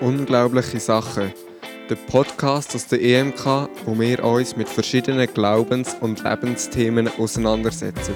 [0.00, 1.30] Unglaubliche Sachen.
[1.90, 8.14] Der Podcast aus der EMK, wo wir uns mit verschiedenen Glaubens- und Lebensthemen auseinandersetzen.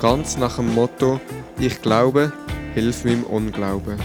[0.00, 1.20] Ganz nach dem Motto:
[1.60, 2.32] Ich glaube,
[2.74, 4.00] hilf meinem Unglauben.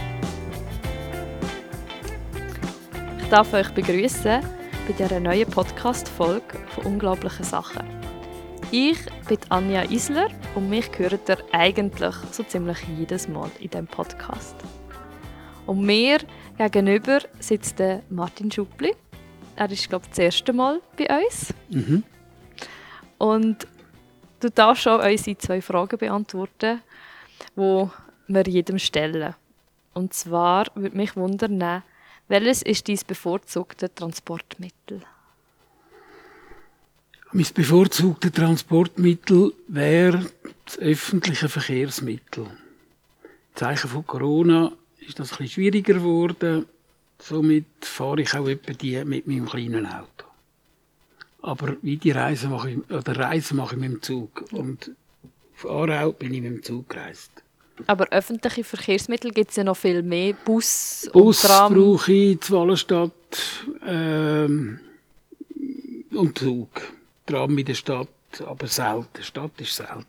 [3.19, 4.41] Ich darf euch begrüßen
[4.87, 7.83] bei dieser neuen Podcast-Folge von Unglaublichen Sachen.
[8.69, 13.87] Ich bin Anja Isler und mich hört ihr eigentlich so ziemlich jedes Mal in diesem
[13.87, 14.55] Podcast.
[15.67, 16.19] Und mir
[16.57, 18.95] gegenüber sitzt der Martin Schupli.
[19.55, 21.53] Er ist, glaube ich, das erste Mal bei uns.
[21.69, 22.03] Mhm.
[23.17, 23.67] Und
[24.39, 26.81] du darfst schon unsere zwei Fragen beantworten,
[27.55, 27.87] die
[28.27, 29.35] wir jedem stellen.
[29.93, 31.83] Und zwar würde mich wundern,
[32.29, 35.01] welches ist dein bevorzugte Transportmittel?
[37.33, 40.29] Mein bevorzugtes Transportmittel wäre
[40.65, 42.45] das öffentliche Verkehrsmittel.
[42.45, 44.71] Im Zeichen von Corona
[45.07, 46.65] ist das ein bisschen schwieriger geworden.
[47.19, 50.25] Somit fahre ich auch etwa die mit meinem kleinen Auto.
[51.41, 54.45] Aber wie die Reise mache ich, oder Reise mache ich mit dem Zug.
[54.51, 54.91] Und
[55.55, 57.31] auf Aarau bin ich mit dem Zug gereist.
[57.85, 60.33] Aber öffentliche Verkehrsmittel gibt es ja noch viel mehr.
[60.45, 61.73] Bus, Bus und Tram.
[61.73, 63.11] brauche ich, die Wallenstadt
[63.85, 64.79] ähm,
[66.11, 66.81] und Zug.
[67.25, 68.07] Tram in der Stadt,
[68.45, 69.21] aber selten.
[69.21, 70.03] Stadt ist selten.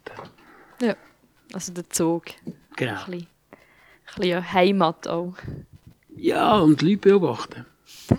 [0.80, 0.96] Ja,
[1.52, 2.24] also der Zug.
[2.76, 2.92] Genau.
[2.92, 3.26] Ein bisschen,
[4.16, 5.34] bisschen Heimat auch.
[6.16, 7.66] Ja, und die Leute beobachten.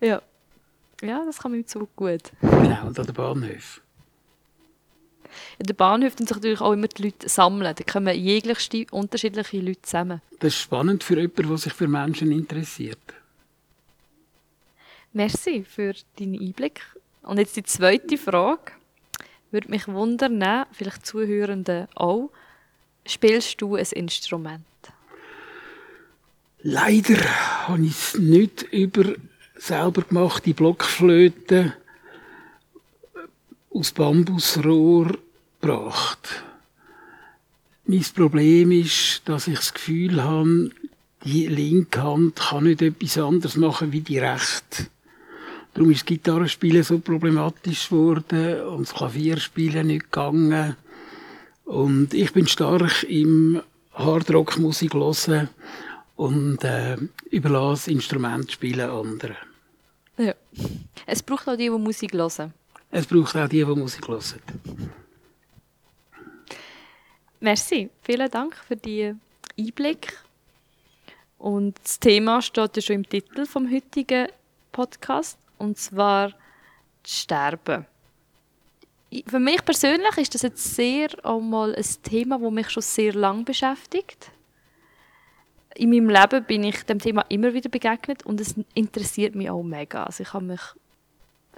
[0.00, 0.20] Ja.
[1.00, 2.32] ja, das kann man im Zug gut.
[2.40, 3.82] Genau, und an den Bahnhöfen.
[5.58, 7.72] In den Bahnhöfen sich natürlich auch immer die Leute sammeln.
[7.76, 10.20] Da kommen jeglichste unterschiedliche Leute zusammen.
[10.40, 12.98] Das ist spannend für jemanden, der sich für Menschen interessiert.
[15.12, 16.80] Merci für deinen Einblick.
[17.22, 18.72] Und jetzt die zweite Frage.
[19.52, 22.30] Würde mich wundern, vielleicht Zuhörende auch,
[23.06, 24.64] spielst du ein Instrument?
[26.62, 27.18] Leider
[27.66, 29.14] habe ich es nicht über
[29.56, 31.74] selber gemachte Blockflöte
[33.70, 35.18] aus Bambusrohr
[35.60, 36.44] gebracht.
[37.84, 40.70] Mein Problem ist, dass ich das Gefühl habe,
[41.24, 44.86] die linke Hand kann nicht etwas anderes machen wie die rechte.
[45.74, 50.76] Darum ist das Gitarrespielen so problematisch geworden und das Klavierspielen nicht gegangen.
[51.64, 53.62] Und ich bin stark im
[53.94, 55.48] Hardrock-Musik hören
[56.16, 56.96] und äh,
[57.30, 59.36] überlasse Instrumentspielen anderen.
[60.18, 60.34] Ja.
[61.06, 62.52] Es braucht auch die, die Musik hören.
[62.90, 64.22] Es braucht auch die, die Musik hören.
[67.40, 69.14] Merci, vielen Dank für die
[69.58, 70.16] Einblick.
[71.38, 74.28] Und das Thema steht ja schon im Titel vom heutigen
[74.70, 76.32] Podcast, und zwar
[77.04, 77.86] Sterben.
[79.26, 83.12] Für mich persönlich ist das jetzt sehr auch mal ein Thema, das mich schon sehr
[83.12, 84.30] lange beschäftigt.
[85.74, 89.62] In meinem Leben bin ich dem Thema immer wieder begegnet und es interessiert mich auch
[89.62, 90.04] mega.
[90.04, 90.60] Also ich habe mich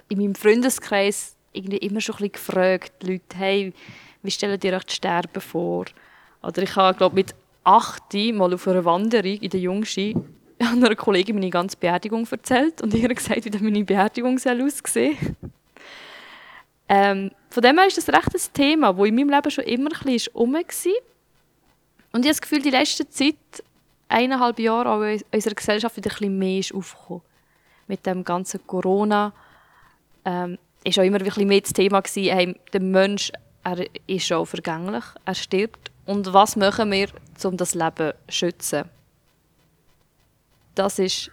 [0.09, 3.73] in meinem Freundeskreis irgendwie immer schon ein bisschen gefragt, die Leute, hey,
[4.21, 5.85] wie stellen dir euch das Sterben vor?
[6.43, 7.33] Oder ich habe, glaube mit
[7.63, 10.15] 8 mal auf einer Wanderung in der Jungski
[10.59, 15.37] einer Kollegin meine ganze Beerdigung erzählt und ihr gesagt, wie meine Beerdigung soll aussehen
[16.89, 19.89] ähm, Von dem her ist das recht ein Thema, das in meinem Leben schon immer
[19.91, 20.61] ein bisschen rum war.
[20.61, 20.93] Und ich
[22.13, 23.35] habe das Gefühl, die letzte Zeit,
[24.07, 27.21] eineinhalb Jahre, auch in unserer Gesellschaft wieder ein bisschen mehr ist aufgekommen.
[27.87, 29.33] Mit dem ganzen Corona
[30.23, 33.31] ähm, auch immer ein bisschen mehr das Thema gewesen, hey, der Mensch,
[33.63, 35.91] er ist schon vergänglich, er stirbt.
[36.05, 37.07] Und was machen wir,
[37.43, 38.83] um das Leben zu schützen?
[40.75, 41.31] Das ist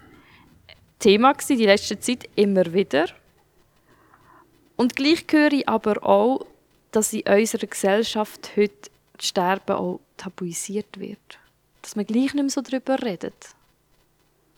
[0.98, 3.06] Thema gewesen, die letzte Zeit immer wieder.
[4.82, 6.44] Und gleich höre ich aber auch,
[6.90, 11.38] dass in unserer Gesellschaft heute das Sterben auch tabuisiert wird.
[11.82, 13.50] Dass man gleich nicht mehr so darüber redet.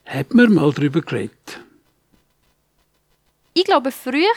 [0.07, 1.61] Hat man mal darüber geredet?
[3.53, 4.33] Ich glaube, früher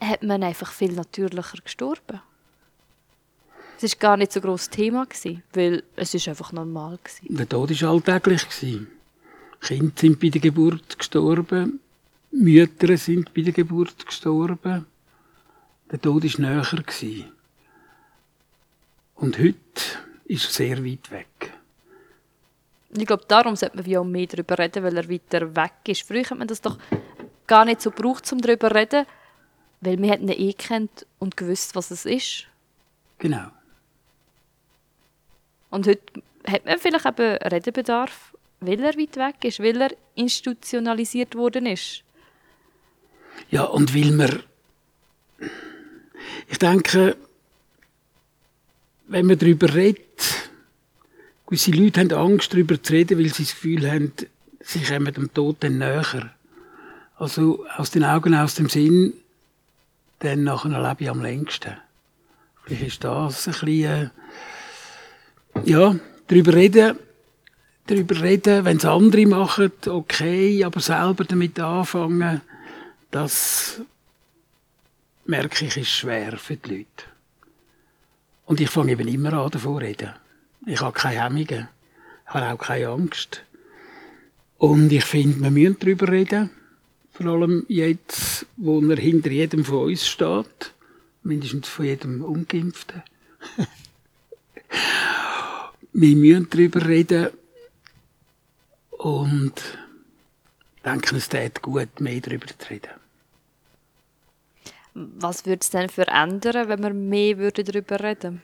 [0.00, 2.20] hat man einfach viel natürlicher gestorben.
[3.80, 5.06] Es war gar nicht so ein grosses Thema,
[5.52, 7.36] weil es ist einfach normal war.
[7.36, 8.44] Der Tod war alltäglich.
[9.60, 11.78] Kinder sind bei der Geburt gestorben.
[12.30, 14.86] Mütter sind bei der Geburt gestorben.
[15.90, 16.62] Der Tod war näher.
[16.62, 17.32] gewesen.
[19.14, 19.56] Und heute
[20.26, 21.52] ist er sehr weit weg.
[22.96, 26.02] Ich glaube, darum sollte man auch mehr darüber reden, weil er weiter weg ist.
[26.02, 26.78] Früher hat man das doch
[27.46, 29.06] gar nicht so gebraucht, um darüber zu reden,
[29.80, 32.46] weil wir ihn eh kennt und gewusst, was es ist.
[33.18, 33.48] Genau.
[35.70, 41.34] Und heute hat man vielleicht eben Redebedarf, weil er weit weg ist, weil er institutionalisiert
[41.34, 42.04] worden ist.
[43.50, 44.42] Ja, und weil man.
[46.48, 47.16] Ich denke,
[49.06, 50.48] wenn man darüber redet,
[51.48, 54.12] Gewisse Leute haben Angst, darüber zu reden, weil sie das Gefühl haben,
[54.60, 56.30] sie kommen dem Tod dann näher.
[57.16, 59.14] Also aus den Augen, aus dem Sinn,
[60.18, 61.72] dann nachher lebe ich am längsten.
[62.64, 64.10] Vielleicht ist das ein bisschen, äh,
[65.64, 65.96] ja,
[66.26, 66.98] darüber reden,
[67.86, 72.42] darüber reden, wenn es andere machen, okay, aber selber damit anfangen,
[73.10, 73.80] das
[75.24, 77.04] merke ich, ist schwer für die Leute.
[78.46, 80.14] Und ich fange eben immer an, davon zu reden.
[80.66, 81.68] Ich habe keine Hemmungen,
[82.26, 83.44] habe auch keine Angst.
[84.56, 86.50] Und ich finde, wir müssen darüber reden.
[87.12, 90.72] Vor allem jetzt, wo er hinter jedem von uns steht.
[91.22, 93.02] Mindestens von jedem Ungeimpften.
[95.92, 97.28] wir müssen darüber reden.
[98.90, 99.62] Und
[100.84, 102.90] denken, es tät gut, mehr darüber zu reden.
[104.94, 108.42] Was würde es denn verändern, wenn wir mehr darüber reden würden?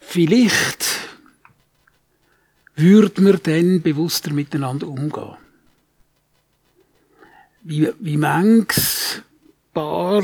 [0.00, 0.86] Vielleicht
[2.76, 5.36] würde man dann bewusster miteinander umgehen.
[7.62, 9.22] Wie, wie manches
[9.74, 10.22] Paar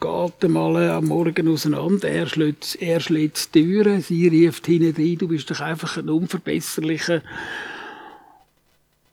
[0.00, 5.18] geht einmal am Morgen auseinander, er schlägt, er schlägt die Türen, sie rief hinten rein,
[5.18, 7.22] du bist doch einfach ein Unverbesserlicher.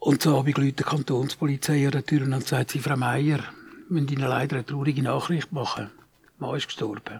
[0.07, 3.39] Und so habe ich Leute der Kantonspolizei an der Tür und sagt sie, Frau Meier,
[3.39, 3.43] wir
[3.89, 5.89] müssen Ihnen leider eine traurige Nachricht machen.
[6.39, 7.19] Mann ist gestorben.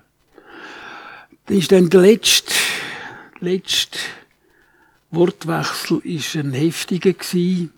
[1.48, 2.54] Dann ist dann der letzte,
[3.42, 4.00] letzte
[5.12, 7.74] Wortwechsel ist ein heftiger gewesen,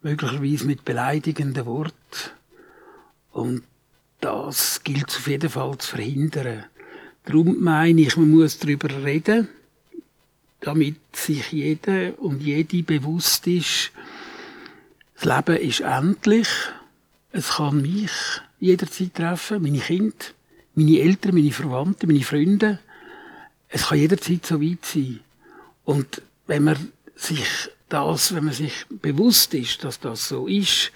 [0.00, 2.30] möglicherweise mit beleidigenden Worten.
[3.32, 3.62] Und
[4.22, 6.64] das gilt auf jeden Fall zu verhindern.
[7.26, 9.48] Darum meine ich, man muss darüber reden,
[10.60, 13.92] damit sich jeder und jede bewusst ist,
[15.24, 16.48] das Leben ist endlich.
[17.32, 18.10] Es kann mich
[18.60, 20.14] jederzeit treffen, meine Kinder,
[20.74, 22.78] meine Eltern, meine Verwandten, meine Freunde.
[23.68, 25.20] Es kann jederzeit so weit sein.
[25.84, 30.92] Und wenn man sich das, wenn man sich bewusst ist, dass das so ist,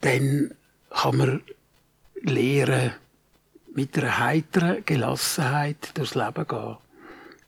[0.00, 0.52] dann
[0.90, 1.42] kann man
[2.22, 2.92] lernen,
[3.74, 6.76] mit einer heiteren Gelassenheit durchs Leben gehen.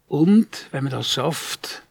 [0.08, 1.82] Und, wenn man das schafft,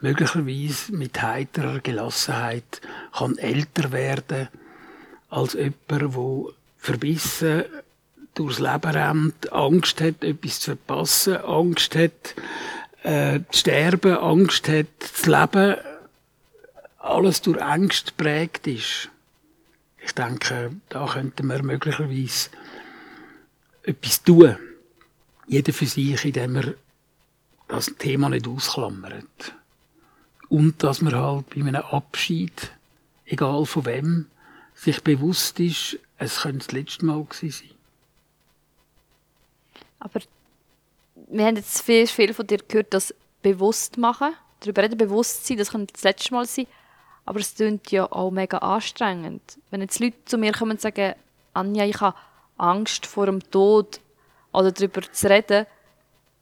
[0.00, 2.80] möglicherweise mit heiterer Gelassenheit
[3.12, 4.48] kann älter werden
[5.28, 7.64] als jemand, der verbissen
[8.34, 12.34] durchs Leben rennt, Angst hat, etwas zu verpassen, Angst hat,
[13.02, 15.76] äh, zu sterben, Angst hat, das Leben
[16.98, 19.10] alles durch Angst prägt ist.
[20.02, 22.50] Ich denke, da könnten wir möglicherweise
[23.82, 24.56] etwas tun.
[25.46, 26.74] Jeder für sich, indem er
[27.68, 29.54] das Thema nicht ausklammert.
[30.50, 32.72] Und dass man halt bei einem Abschied,
[33.24, 34.26] egal von wem,
[34.74, 37.76] sich bewusst ist, es könnte das letzte Mal gewesen sein.
[40.00, 40.20] Aber
[41.28, 45.56] wir haben jetzt viel, viel von dir gehört, das bewusst machen, darüber reden, bewusst sein,
[45.56, 46.66] das könnte das letzte Mal sein.
[47.24, 49.42] Aber es klingt ja auch mega anstrengend.
[49.70, 51.14] Wenn jetzt Leute zu mir kommen und sagen,
[51.54, 52.16] Anja, ich habe
[52.56, 54.00] Angst vor dem Tod
[54.52, 55.66] oder darüber zu reden,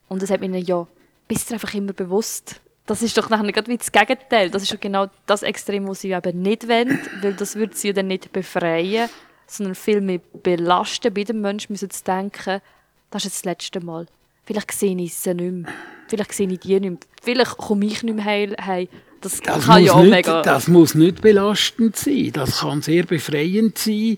[0.08, 0.86] und das hat mir ja,
[1.26, 2.60] bist du einfach immer bewusst.
[2.88, 4.50] Das ist doch nachher gerade wie das Gegenteil.
[4.50, 7.92] Das ist ja genau das Extrem, was sie eben nicht wollen, weil das würde sie
[7.92, 9.10] dann nicht befreien,
[9.46, 11.12] sondern viel mehr belasten.
[11.12, 12.62] Bei dem Menschen müssen zu denken,
[13.10, 14.06] das ist jetzt das letzte Mal.
[14.44, 15.72] Vielleicht sehe ich sie nicht mehr.
[16.08, 16.98] Vielleicht sehe ich die nicht mehr.
[17.22, 18.88] Vielleicht komme ich nicht mehr heil.
[19.20, 20.40] Das, das kann ja auch nicht, mega...
[20.40, 22.30] Das muss nicht belastend sein.
[22.32, 24.16] Das kann sehr befreiend sein,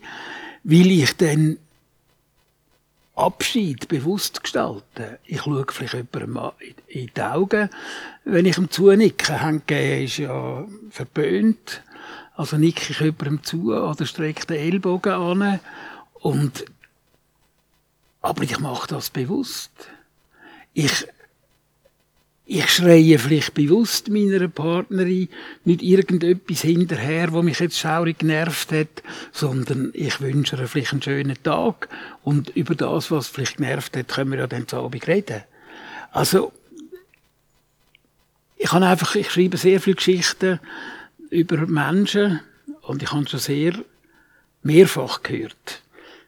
[0.62, 1.58] weil ich dann
[3.20, 5.18] Abschied bewusst gestalten.
[5.24, 6.52] Ich schaue vielleicht jemandem
[6.88, 7.70] in die Augen,
[8.24, 9.40] wenn ich ihm zunicke.
[9.40, 11.82] Handgeben ist ja verböhnt.
[12.34, 15.60] Also nicke ich jemandem zu oder strecke den Ellbogen an.
[16.14, 16.64] Und,
[18.22, 19.70] aber ich mache das bewusst.
[20.72, 21.06] Ich
[22.52, 25.28] ich schreie vielleicht bewusst meiner Partnerin
[25.64, 31.00] nicht irgendetwas hinterher, wo mich jetzt schaurig genervt hat, sondern ich wünsche ihr vielleicht einen
[31.00, 31.88] schönen Tag
[32.24, 35.44] und über das, was vielleicht genervt hat, können wir ja dann zu Abend reden.
[36.10, 36.52] Also,
[38.56, 40.58] ich habe einfach, ich schreibe sehr viele Geschichten
[41.30, 42.40] über Menschen
[42.82, 43.74] und ich habe schon sehr
[44.64, 45.82] mehrfach gehört,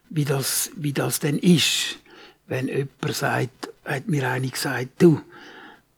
[0.09, 1.97] wie das, wie das denn ist,
[2.47, 5.19] wenn jemand sagt, hat mir einer gesagt, du,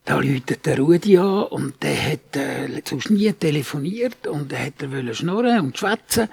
[0.05, 4.81] da läutet der Rudi an und der hat äh, sonst nie telefoniert und der hat
[4.81, 6.29] er schnurren und schwätzen.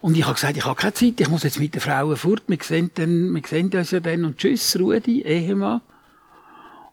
[0.00, 2.42] Und ich habe gesagt, ich habe keine Zeit, ich muss jetzt mit den Frauen fort,
[2.48, 5.80] wir sehen, dann, wir sehen uns ja dann und tschüss, Rudi, Ehemann.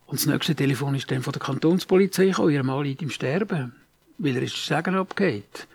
[0.06, 3.74] Und das nächste Telefon ist dann von der Kantonspolizei gekommen, ihr Mann liegt im Sterben,
[4.20, 5.68] weil er ist Segen abgeht.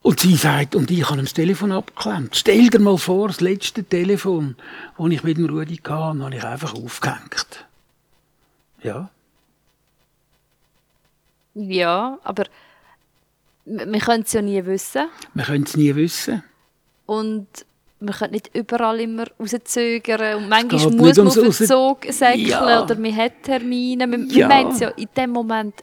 [0.00, 2.36] Und sie sagt, und ich habe ihm das Telefon abgeklemmt.
[2.36, 4.56] Stell dir mal vor, das letzte Telefon,
[4.98, 7.66] das ich mit dem Rudi hatte, habe ich einfach aufgehängt.
[8.82, 9.10] Ja.
[11.54, 12.44] Ja, aber
[13.64, 15.08] wir können es ja nie wissen.
[15.34, 16.42] Wir können es nie wissen.
[17.06, 17.46] Und
[18.00, 20.36] man kann nicht überall immer rauszögern.
[20.42, 22.82] Und manchmal muss man auf den Zug säckeln Ja.
[22.82, 24.06] oder man hat Termine.
[24.06, 24.48] Man, Ja.
[24.48, 25.74] man meint es ja in dem Moment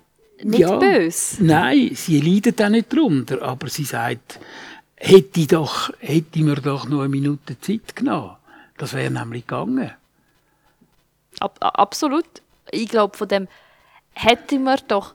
[0.43, 0.77] nicht Ja.
[0.77, 1.43] böse.
[1.43, 4.39] Nein, sie leidet auch nicht darunter, aber sie sagt,
[4.95, 8.35] hätte, ich doch, hätte mir doch noch eine Minute Zeit genommen.
[8.77, 9.91] Das wäre nämlich gegangen.
[11.39, 12.25] Ab, absolut.
[12.71, 13.47] Ich glaube, von dem
[14.13, 15.13] hätte man doch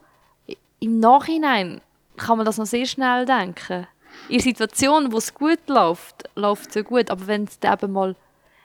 [0.79, 1.81] im Nachhinein
[2.17, 3.87] kann man das noch sehr schnell denken.
[4.29, 7.09] In der Situation, wo es gut läuft, läuft es ja gut.
[7.09, 8.15] Aber wenn es dann eben mal,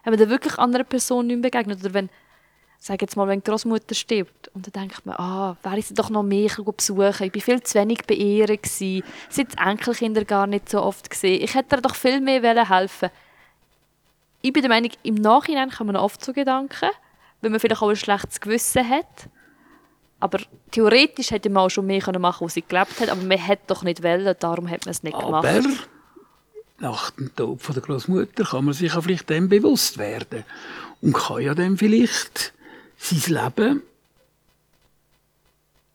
[0.05, 2.09] wenn man dann wirklich anderen Personen nicht begegnet oder wenn,
[2.79, 5.95] sag jetzt mal, wenn die Großmutter stirbt und dann denkt man, ah, wäre ich sie
[5.95, 7.27] doch noch mehr besuchen.
[7.27, 9.05] Ich bin viel zu wenig bei ihr gewesen.
[9.29, 11.43] Sie die Enkelkinder gar nicht so oft gesehen.
[11.43, 13.11] Ich hätte ihr doch viel mehr helfen.
[14.41, 16.91] Ich bin der Meinung, im Nachhinein kann man oft so Gedanken,
[17.41, 19.29] wenn man vielleicht auch ein schlechtes Gewissen hat.
[20.23, 20.39] Aber
[20.71, 23.09] theoretisch hätte man auch schon mehr können machen, als sie gelebt hat.
[23.09, 25.89] Aber man hätte doch nicht wollen, darum hat man es nicht Aber gemacht.
[26.79, 30.45] nach dem Tod von der Großmutter kann man sich ja vielleicht dem bewusst werden
[31.01, 32.53] und kann ja dann vielleicht
[32.97, 33.83] sein Leben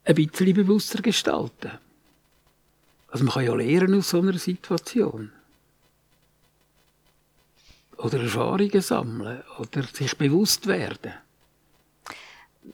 [0.03, 1.71] ein bisschen bewusster gestalten.
[3.07, 5.31] Also man kann ja lernen aus so einer Situation.
[7.95, 11.13] Oder Erfahrungen sammeln oder sich bewusst werden.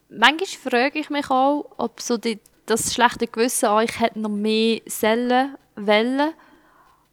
[0.10, 4.30] Manchmal frage ich mich auch, ob so die, das schlechte Gewissen an ich hätte noch
[4.30, 6.34] mehr Zellen wollen,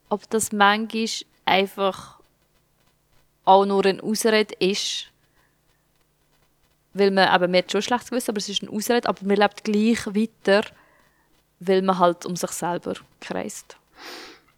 [0.08, 1.06] ob das manchmal
[1.44, 2.20] einfach
[3.44, 5.06] auch nur ein Ausrede ist.
[6.92, 9.24] Weil man, eben, man hat schon ein schlechtes Gewissen, aber es ist ein Ausrede, aber
[9.24, 10.66] man lebt gleich weiter,
[11.60, 13.76] weil man halt um sich selber kreist.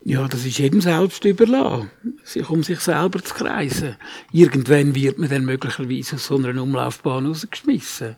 [0.04, 1.90] Ja, das ist jedem selbst überlassen,
[2.24, 3.96] sich um sich selber zu kreisen.
[4.32, 8.16] Irgendwann wird man dann möglicherweise aus so einer Umlaufbahn rausgeschmissen,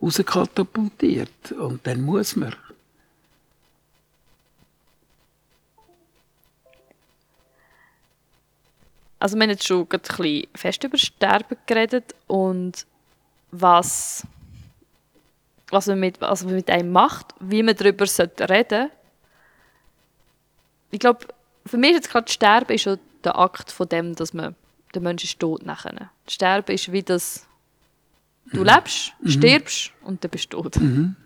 [0.00, 1.52] rauskatapultiert.
[1.52, 2.54] Und dann muss man.
[9.18, 12.86] Also wir haben jetzt schon gerade ein bisschen fest über Sterben geredet und
[13.50, 14.26] was,
[15.68, 18.90] was, man mit, man mit einem macht, wie man darüber reden sollte.
[20.90, 21.26] Ich glaube,
[21.64, 24.54] für mich ist jetzt gerade Sterben ist schon der Akt von dem, dass man,
[24.94, 26.10] der Mensch ist tot nachher.
[26.28, 27.46] Sterben ist wie das,
[28.52, 30.76] du lebst, stirbst und dann bist du tot.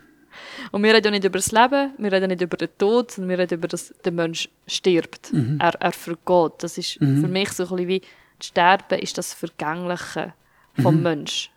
[0.71, 3.31] Und wir reden ja nicht über das Leben, wir reden nicht über den Tod, sondern
[3.31, 5.33] wir reden über das, der Mensch stirbt.
[5.59, 6.52] Er, er vergeht.
[6.62, 8.02] Das ist für mich so ein bisschen wie,
[8.38, 10.33] das Sterben ist das Vergängliche
[10.81, 11.50] vom Mensch.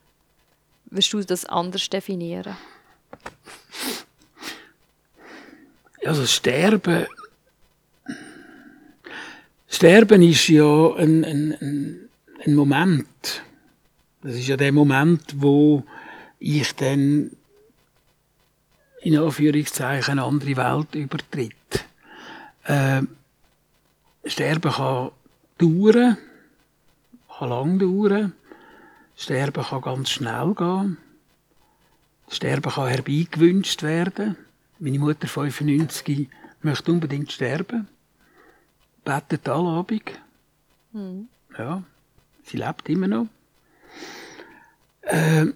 [0.85, 2.55] Willst du das anders definieren?
[6.05, 7.05] Also Sterben.
[9.73, 12.09] Sterben ist ja ein, ein,
[12.45, 13.41] ein, Moment.
[14.21, 15.83] Das ist ja der Moment, wo
[16.37, 17.31] ich dann
[19.01, 21.85] in Anführungszeichen eine andere Welt übertritt.
[22.67, 23.07] Ähm,
[24.23, 25.09] Sterben kann
[25.57, 26.17] dauern,
[27.27, 28.33] kann lang dauern.
[29.17, 30.97] Sterben kann ganz schnell gehen.
[32.29, 34.37] Sterben kann herbeigewünscht werden.
[34.77, 36.29] Meine Mutter, 95,
[36.61, 37.87] möchte unbedingt sterben.
[39.03, 40.03] Betet alle Abend.
[41.57, 41.83] Ja,
[42.43, 43.27] sie lebt immer noch.
[45.03, 45.53] Ähm,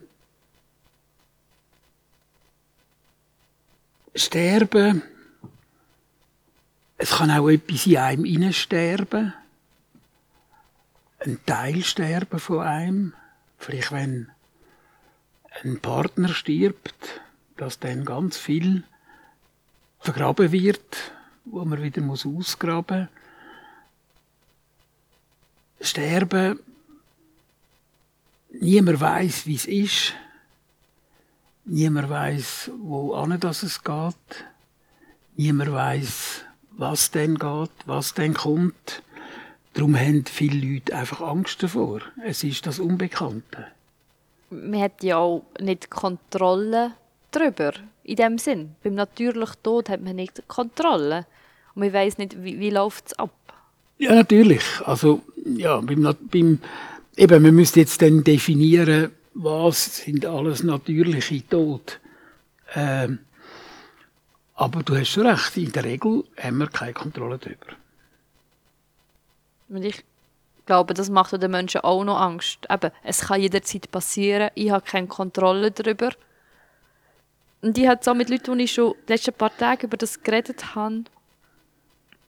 [4.15, 5.03] sterben.
[6.97, 9.33] Es kann auch etwas in einem hineinsterben.
[11.19, 13.13] Ein Teil sterben von einem.
[13.57, 14.29] Vielleicht wenn
[15.63, 17.21] ein Partner stirbt,
[17.55, 18.83] dass dann ganz viel
[19.99, 21.11] vergraben wird,
[21.45, 23.26] wo man wieder muss ausgraben muss.
[25.79, 26.59] Sterben.
[28.49, 30.13] Niemand weiß, wie es ist.
[31.65, 34.45] Niemand weiß, wo an das es geht.
[35.35, 39.03] Niemand weiß, was denn geht, was denn kommt.
[39.73, 42.01] Darum haben viele Leute einfach Angst davor.
[42.25, 43.67] Es ist das Unbekannte.
[44.49, 46.93] Man hat ja auch nicht Kontrolle
[47.31, 47.73] darüber.
[48.03, 48.75] In dem Sinn.
[48.81, 51.27] Beim natürlichen Tod hat man nicht Kontrolle.
[51.75, 53.31] Und man weiß nicht, wie, wie läuft es ab.
[53.97, 54.63] Ja, natürlich.
[54.85, 56.59] Also, ja, beim, beim,
[57.15, 61.99] eben, man müsste jetzt dann definieren, was sind alles natürliche Tod.
[62.75, 63.19] Ähm,
[64.55, 67.67] aber du hast schon recht, in der Regel haben wir keine Kontrolle darüber.
[69.69, 70.03] Und ich
[70.65, 72.67] glaube, das macht den Menschen auch noch Angst.
[72.69, 76.11] Eben, es kann jederzeit passieren, ich habe keine Kontrolle darüber.
[77.61, 80.21] Und ich habe so mit Leuten, die ich schon die letzten paar Tage über das
[80.21, 81.03] geredet habe,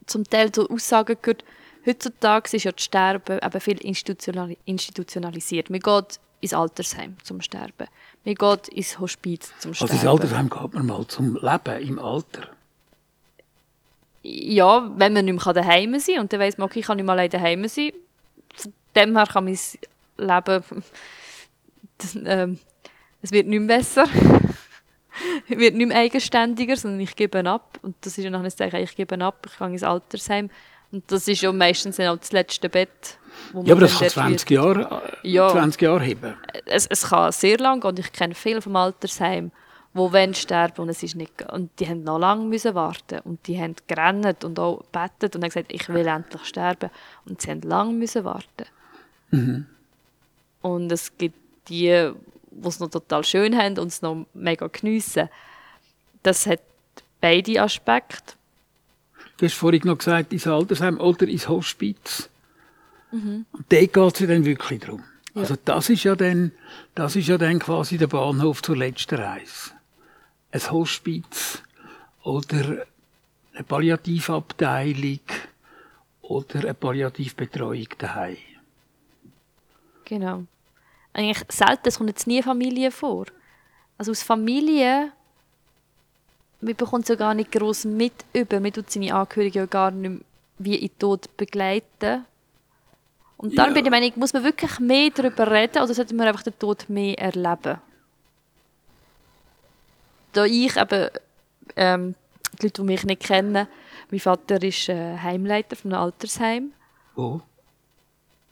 [0.06, 1.44] zum Teil so Aussagen gehört,
[1.86, 5.70] heutzutage ist ja das Sterben eben viel institutionali- institutionalisiert.
[5.70, 7.86] Man geht ins Altersheim zum Sterben.
[8.24, 9.92] Man geht ins Hospiz zum Sterben.
[9.92, 12.48] Also ins Altersheim geht man mal zum Leben im Alter.
[14.22, 16.96] Ja, wenn man nicht mehr daheim sein kann und dann weiss man, okay, ich kann
[16.96, 17.92] nicht mal alleine daheim sein.
[18.54, 19.58] Von dem her kann mein
[20.16, 20.64] Leben...
[21.98, 22.58] Das, ähm,
[23.20, 24.04] es wird nicht mehr besser.
[25.50, 27.78] es wird nicht mehr eigenständiger, sondern ich gebe ab.
[27.82, 30.48] Und das ist ja nachher das Zeichen, ich gebe ab, ich gehe ins Altersheim.
[30.92, 33.18] Und das ist ja meistens dann auch das letzte Bett.
[33.52, 35.48] Wo Ja, aber das kann dort 20 Jahre, äh, Ja.
[35.50, 36.34] 20 Jahre heben.
[36.66, 39.50] es, es kann sehr lang gehen und ich kenne viele vom Altersheim,
[39.94, 43.46] die wollen sterben und es ist nicht und die haben noch lange müssen warten und
[43.46, 46.90] die haben gerannt und auch bettet und haben gesagt, ich will endlich sterben
[47.24, 48.66] und sie haben lange müssen warten.
[50.62, 51.36] Und es gibt
[51.68, 52.12] die,
[52.50, 55.28] die es noch total schön haben und es noch mega geniessen.
[56.22, 56.60] Das hat
[57.20, 58.34] beide Aspekte.
[59.40, 62.28] Du hast vorhin noch gesagt, ins Altersheim oder ins Hospiz.
[63.10, 63.46] Mhm.
[63.52, 65.02] Und dort geht es ja dann wirklich darum.
[65.34, 66.52] Also das ist ja dann,
[66.94, 69.70] das ist ja dann quasi der Bahnhof zur letzten Reise.
[70.52, 71.62] Ein Hospiz
[72.22, 72.84] oder
[73.54, 75.20] eine Palliativabteilung
[76.20, 78.36] oder eine Palliativbetreuung daheim.
[80.04, 80.44] Genau.
[81.14, 83.24] Eigentlich selten, es kommt jetzt nie Familie vor.
[83.96, 85.12] Also aus Familie,
[86.60, 88.60] man bekommt es ja gar nicht gross mit über.
[88.60, 90.20] Man tut seine Angehörigen ja gar nicht mehr
[90.58, 92.26] wie in den Tod begleiten.
[93.38, 93.74] Und dann Ja.
[93.74, 96.84] bin ich Meinung, muss man wirklich mehr darüber reden oder sollte man einfach den Tod
[96.88, 97.78] mehr erleben?
[100.32, 101.08] Da ich eben,
[101.76, 102.14] ähm,
[102.60, 103.66] die Leute, die mich nicht kennen,
[104.10, 106.72] mein Vater ist äh, Heimleiter von einem Altersheim.
[107.16, 107.40] Oh.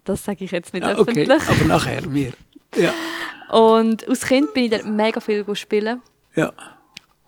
[0.04, 1.42] Das sage ich jetzt nicht okay, öffentlich.
[1.48, 2.32] aber nachher mir.
[2.74, 2.92] Ja,
[3.50, 6.00] Und als Kind bin ich dort mega viel spielen
[6.34, 6.52] ja,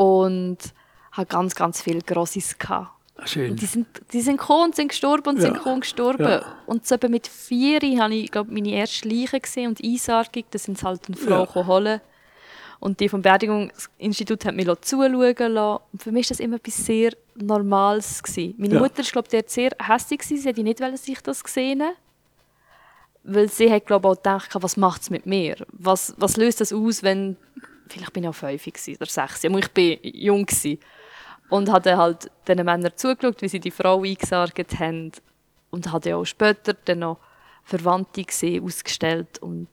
[0.01, 0.57] und
[1.13, 2.91] habe ganz, ganz viele Grossis gehabt.
[3.27, 3.51] schön.
[3.51, 5.43] Und die sind, die sind gekommen und sind gestorben und Ja.
[5.43, 6.23] sind gekommen und gestorben.
[6.25, 6.43] Ja.
[6.65, 10.45] Und so mit vier habe ich, glaube meine erste Leiche gesehen und Einsargung.
[10.51, 11.67] Da sind sie halt eine Frau Ja.
[11.67, 12.01] holen.
[12.79, 15.83] Und die vom Beerdigungsinstitut hat mich zuschauen lassen.
[15.93, 18.23] Und für mich war das immer etwas sehr Normales.
[18.23, 18.55] Gewesen.
[18.57, 18.81] Meine Ja.
[18.81, 20.23] Mutter war, glaube ich, sehr hässlich.
[20.23, 21.83] Sie hätte nicht dass ich das gesehen
[23.23, 25.57] Weil sie hat, glaube ich, auch gedacht, was macht es mit mir?
[25.73, 27.37] Was, was löst das aus, wenn...
[27.91, 29.45] Vielleicht bin ich auch fünf oder sechs.
[29.45, 30.47] Aber ich war jung.
[30.47, 30.79] Gewesen.
[31.49, 35.13] Und habe dann halt diesen Männern zugeschaut, wie sie die Frau eingesargt haben.
[35.71, 37.19] Und habe auch später dann noch
[37.65, 39.39] Verwandte gesehen, ausgestellt.
[39.41, 39.69] Und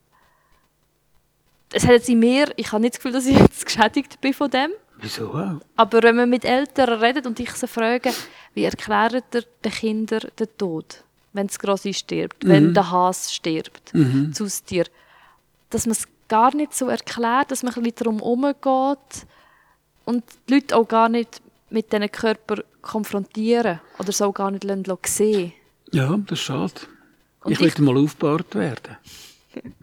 [1.71, 4.33] es hat jetzt in mir, ich habe nicht das Gefühl, dass ich jetzt geschädigt bin
[4.33, 4.71] von dem.
[4.99, 5.59] Wieso auch?
[5.75, 8.11] Aber wenn man mit Eltern redet und ich sie frage,
[8.53, 11.03] wie erklärt ihr den Kindern den Tod,
[11.33, 14.85] wenn das Grossi stirbt, wenn der Hase stirbt, das Haustier,
[15.69, 19.25] dass man es gar nicht so erklärt, dass man ein bisschen darum herumgeht
[20.05, 24.83] und die Leute auch gar nicht mit diesen Körper konfrontieren oder so gar nicht lassen
[25.05, 25.53] sehen
[25.91, 26.73] Ja, das ist schade.
[27.43, 28.97] Und ich ich- wollte mal aufgebaut werden.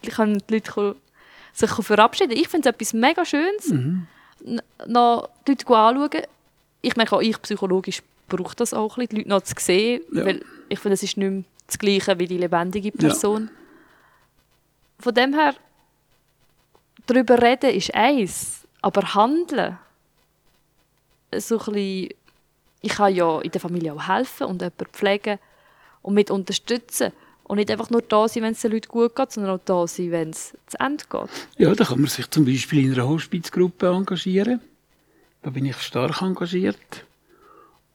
[0.00, 0.94] Ich kann die Leute
[1.52, 2.32] sich verabschieden.
[2.36, 3.68] Ich finde es etwas mega Schönes.
[3.72, 4.06] N-
[4.86, 6.22] Noch die Leute anschauen.
[6.82, 10.02] Ich merke auch, ich psychologisch brauche das auch ein bisschen, die Leute noch zu sehen.
[10.12, 10.24] Ja.
[10.24, 13.50] Weil ich finde, es ist nicht mehr das Gleiche wie die lebendige Person.
[15.00, 15.54] Von dem her,
[17.06, 18.66] darüber reden ist eins.
[18.80, 19.78] Aber handeln,
[21.36, 22.08] so bisschen,
[22.80, 25.38] ich kann ja in der Familie auch helfen und jemanden pflegen
[26.02, 27.12] und mit unterstützen.
[27.44, 29.86] Und nicht einfach nur da sein, wenn es den Leuten gut geht, sondern auch da
[29.86, 31.30] sein, wenn es zu Ende geht.
[31.58, 34.60] Ja, da kann man sich zum Beispiel in einer Hospizgruppe engagieren.
[35.42, 37.04] Da bin ich stark engagiert.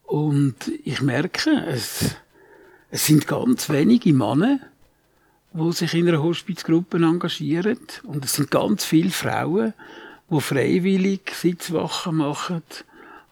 [0.03, 2.15] Und ich merke, es,
[2.91, 4.59] es sind ganz wenige Männer,
[5.53, 7.79] die sich in einer Hospizgruppe engagieren.
[8.03, 9.73] Und es sind ganz viele Frauen,
[10.29, 12.63] die freiwillig Sitzwachen machen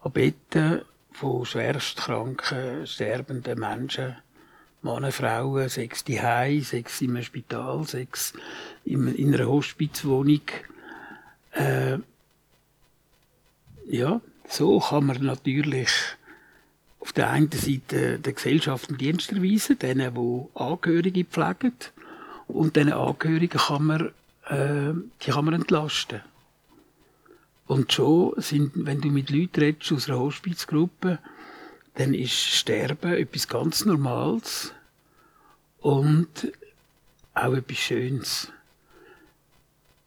[0.01, 4.15] an Betten von schwerstkranken, sterbenden Menschen.
[4.81, 6.19] Männer, Frauen, sechs die
[6.61, 8.33] sechs im Spital, sechs
[8.83, 10.41] in, in einer Hospizwohnung.
[11.53, 11.97] Äh,
[13.87, 15.89] ja, so kann man natürlich
[16.99, 21.73] auf der einen Seite der Gesellschaft Dienst erweisen, denen, die Angehörige pflegen,
[22.47, 24.07] und diesen Angehörigen kann man,
[24.47, 26.21] äh, die kann man entlasten.
[27.67, 31.19] Und schon sind, wenn du mit Leuten redest aus einer Hospizgruppe,
[31.95, 34.73] dann ist Sterben etwas ganz Normales
[35.79, 36.51] und
[37.33, 38.51] auch etwas Schönes.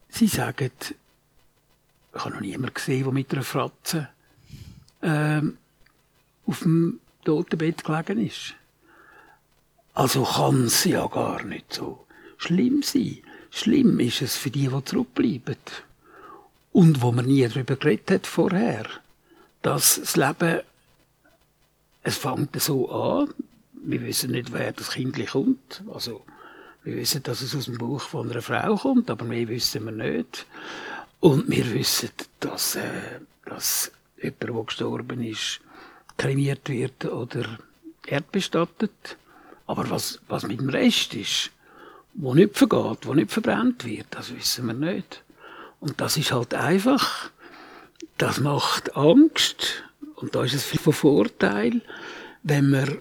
[0.09, 4.09] Sie sagen, ich habe noch niemanden gesehen, der mit einer Fratze
[5.03, 5.59] ähm,
[6.47, 8.55] auf dem Totenbett gelegen ist.
[9.95, 12.07] Also kann es ja gar nicht so
[12.39, 13.19] schlimm sein.
[13.51, 15.57] Schlimm ist es für die, die zurückbleiben.
[16.73, 18.87] Und wo man nie darüber geredet hat vorher.
[19.63, 20.61] Dass das Leben,
[22.03, 23.35] es fängt so an,
[23.73, 25.83] wir wissen nicht, wer das Kind kommt.
[25.93, 26.23] Also,
[26.89, 29.93] Wir wissen, dass es aus dem Buch von einer Frau kommt, aber mehr wissen wir
[29.93, 30.47] nicht.
[31.21, 32.09] Und wir wissen,
[32.41, 35.61] dass, äh, dass jemand, der gestorben ist,
[36.17, 37.59] kremiert wird oder
[38.07, 39.19] erdbestattet.
[39.67, 41.51] Aber was, was mit dem Rest ist,
[42.21, 45.23] wo nicht vergeht, wo nicht verbrannt wird, das wissen wir nicht.
[45.81, 47.31] Und das ist halt einfach,
[48.19, 49.85] das macht Angst.
[50.17, 51.81] Und da ist es viel von Vorteil,
[52.43, 52.99] wenn man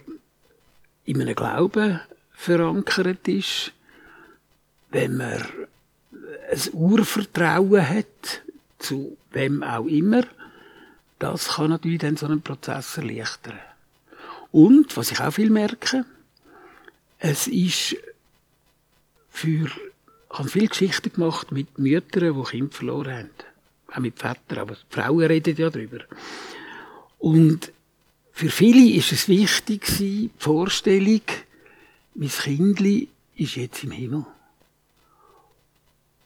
[1.04, 2.00] in einem Glauben
[2.32, 3.72] verankert ist,
[4.92, 5.44] wenn man
[6.52, 8.44] ein Urvertrauen hat,
[8.78, 10.24] zu wem auch immer,
[11.18, 13.58] das kann natürlich dann so einen Prozess erleichtern.
[14.52, 16.06] Und, was ich auch viel merke,
[17.18, 17.96] es ist
[19.38, 23.30] für, ich habe viel Geschichten gemacht mit Müttern, die Kinder verloren haben.
[23.94, 26.00] Auch mit Vätern, aber Frauen reden ja darüber.
[27.20, 27.72] Und
[28.32, 31.22] für viele ist es wichtig die Vorstellung,
[32.16, 34.26] mein Kindli ist jetzt im Himmel.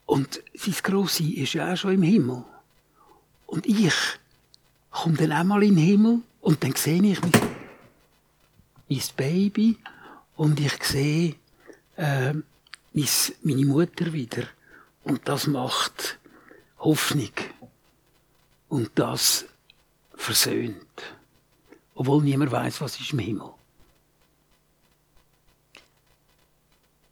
[0.06, 2.44] Und sein Grossi ist ja auch schon im Himmel.
[3.46, 3.94] Und ich
[4.90, 7.32] komme dann auch mal in den Himmel und dann sehe ich mein,
[8.88, 9.76] mein Baby
[10.36, 11.34] und ich sehe
[11.96, 12.34] äh,
[12.94, 14.44] meine Mutter wieder.
[15.04, 16.18] Und das macht
[16.78, 17.30] Hoffnung.
[18.68, 19.46] Und das
[20.14, 20.76] versöhnt.
[21.94, 23.50] Obwohl niemand weiß, was ist im Himmel.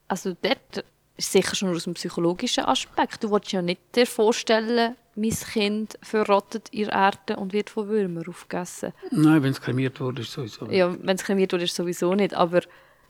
[0.08, 0.84] Also dort
[1.16, 3.22] ist sicher schon aus dem psychologischen Aspekt.
[3.22, 8.26] Du willst ja nicht dir vorstellen, mein Kind verrottet der Erde und wird von Würmern
[8.26, 8.92] aufgegessen.
[9.10, 10.76] Nein, wenn es kremiert wurde, ist sowieso nicht.
[10.78, 12.34] Ja, wenn es kremiert wurde, ist sowieso nicht.
[12.34, 12.62] Aber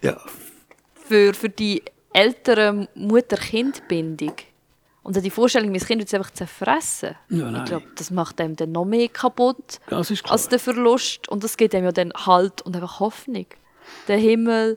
[0.02, 0.20] Ja.
[0.94, 4.34] für, für die ältere Mutter-Kind-Bindung
[5.02, 7.16] und die Vorstellung, mein Kind wird einfach zerfressen.
[7.30, 7.56] Ja.
[7.58, 11.28] Ich glaube, das macht einem dann noch mehr kaputt als der Verlust.
[11.28, 13.46] Und das gibt einem ja dann Halt und einfach Hoffnung.
[14.08, 14.76] Der Himmel,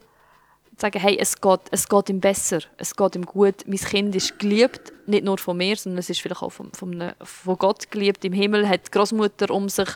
[0.78, 4.40] sagen, hey, es geht, es geht ihm besser, es geht ihm gut, mein Kind ist
[4.40, 8.26] geliebt, nicht nur von mir, sondern es ist vielleicht auch von, von, von Gott geliebt.
[8.26, 9.90] Im Himmel hat die Großmutter um sich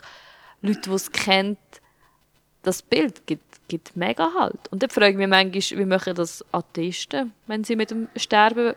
[0.62, 1.58] Leute, die es kennt.
[2.62, 4.68] Das Bild gibt, gibt mega Halt.
[4.70, 8.74] Und dann frage ich mich manchmal, wie machen das Atheisten, wenn sie mit dem Sterben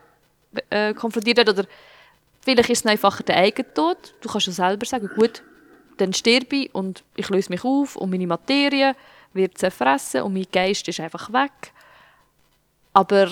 [0.69, 1.58] äh, konfrontiert werden?
[1.58, 1.67] Oder
[2.41, 4.13] vielleicht ist es einfacher der Eigentod.
[4.21, 5.41] Du kannst ja selber sagen, gut,
[5.97, 8.95] dann sterbe ich und ich löse mich auf und meine Materie
[9.34, 11.73] wird zerfressen und mein Geist ist einfach weg.
[12.93, 13.27] Aber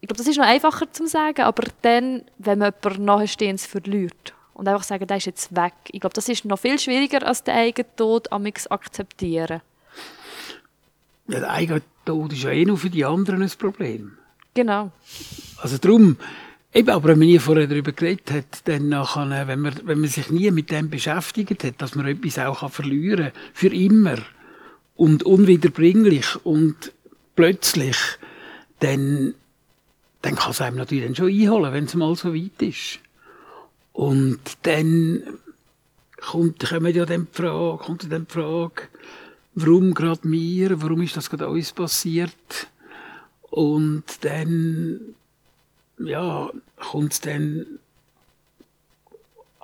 [0.00, 4.34] ich glaube, das ist noch einfacher zu sagen, aber dann, wenn man jemanden nahestehendes verliert
[4.52, 5.72] und einfach sagen, der ist jetzt weg.
[5.90, 9.62] Ich glaube, das ist noch viel schwieriger, als den eigenen Tod amix akzeptieren.
[11.28, 14.12] Ja, der eigene Tod ist ja eh nur für die anderen ein Problem.
[14.54, 14.92] Genau.
[15.58, 16.16] Also darum,
[16.72, 20.10] eben, aber wenn man nie vorher darüber geredet hat, dann nachher, wenn man, wenn man
[20.10, 24.18] sich nie mit dem beschäftigt hat, dass man etwas auch kann verlieren kann, für immer
[24.96, 26.92] und unwiederbringlich und
[27.34, 27.96] plötzlich,
[28.80, 29.34] dann,
[30.22, 33.00] dann kann es einem natürlich dann schon einholen, wenn es mal so weit ist.
[33.92, 35.22] Und dann
[36.20, 38.82] kommt, kommt ja dann die Frage, kommt dann die Frage,
[39.54, 42.68] warum gerade mir, warum ist das gerade uns passiert?
[43.50, 45.14] Und dann,
[45.98, 47.66] ja, kommt dann,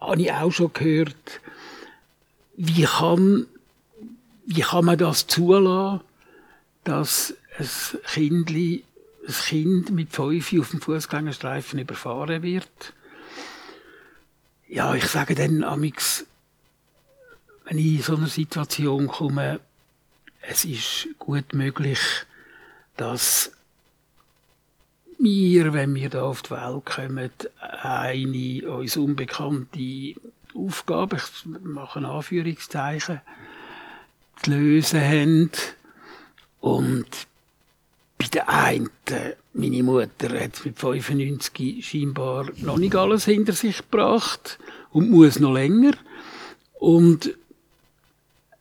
[0.00, 1.40] habe ich auch schon gehört,
[2.57, 3.46] wie kann,
[4.46, 6.05] wie kann man das zulassen,
[6.85, 7.68] dass ein
[8.12, 8.85] Kindli,
[9.26, 12.94] ein Kind mit fünf auf dem Fußgängerstreifen überfahren wird?
[14.68, 16.26] Ja, ich sage dann amix,
[17.64, 19.61] wenn ich in so eine Situation komme,
[20.42, 22.00] es ist gut möglich,
[22.96, 23.53] dass
[25.18, 27.31] wir, wenn wir da auf die Welt kommen,
[27.83, 30.14] eine uns unbekannte
[30.55, 33.20] Aufgabe, ich mache ein Anführungszeichen,
[34.42, 35.50] zu lösen haben.
[36.61, 37.07] Und
[38.18, 38.90] bei der einen,
[39.53, 44.59] meine Mutter hat mit 95 scheinbar noch nicht alles hinter sich gebracht
[44.90, 45.92] und muss noch länger.
[46.79, 47.37] Und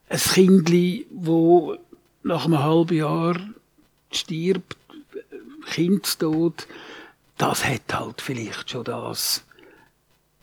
[0.10, 1.78] ein Kindli, wo
[2.24, 3.40] nach einem halben Jahr
[4.12, 4.78] stirbt,
[5.68, 6.68] Kindstod,
[7.38, 9.44] das hat halt vielleicht schon das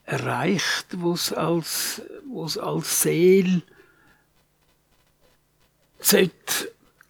[0.05, 2.01] erreicht, was als,
[2.33, 3.63] was als sollte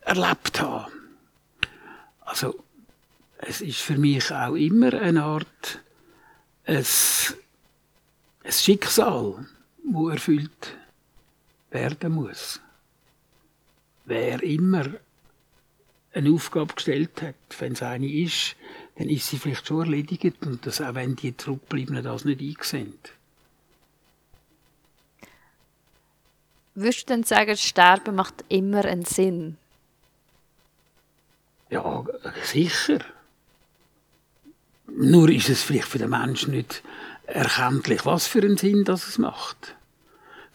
[0.01, 0.93] erlebt haben.
[2.21, 2.65] Also,
[3.39, 5.81] es ist für mich auch immer eine Art,
[6.65, 6.87] ein,
[8.45, 9.47] ein Schicksal,
[9.85, 10.77] wo erfüllt
[11.77, 12.61] werden muss.
[14.05, 14.87] Wer immer
[16.13, 18.57] eine Aufgabe gestellt hat, wenn es eine ist,
[18.97, 22.95] dann ist sie vielleicht schon erledigt und das auch wenn die Zurückbleibenden das nicht einsehen.
[26.75, 29.57] Würdest du denn sagen, Sterben macht immer einen Sinn?
[31.71, 32.05] Ja,
[32.43, 33.01] sicher.
[34.87, 36.83] Nur ist es vielleicht für den Menschen nicht
[37.27, 39.75] erkenntlich, was für einen Sinn das es macht.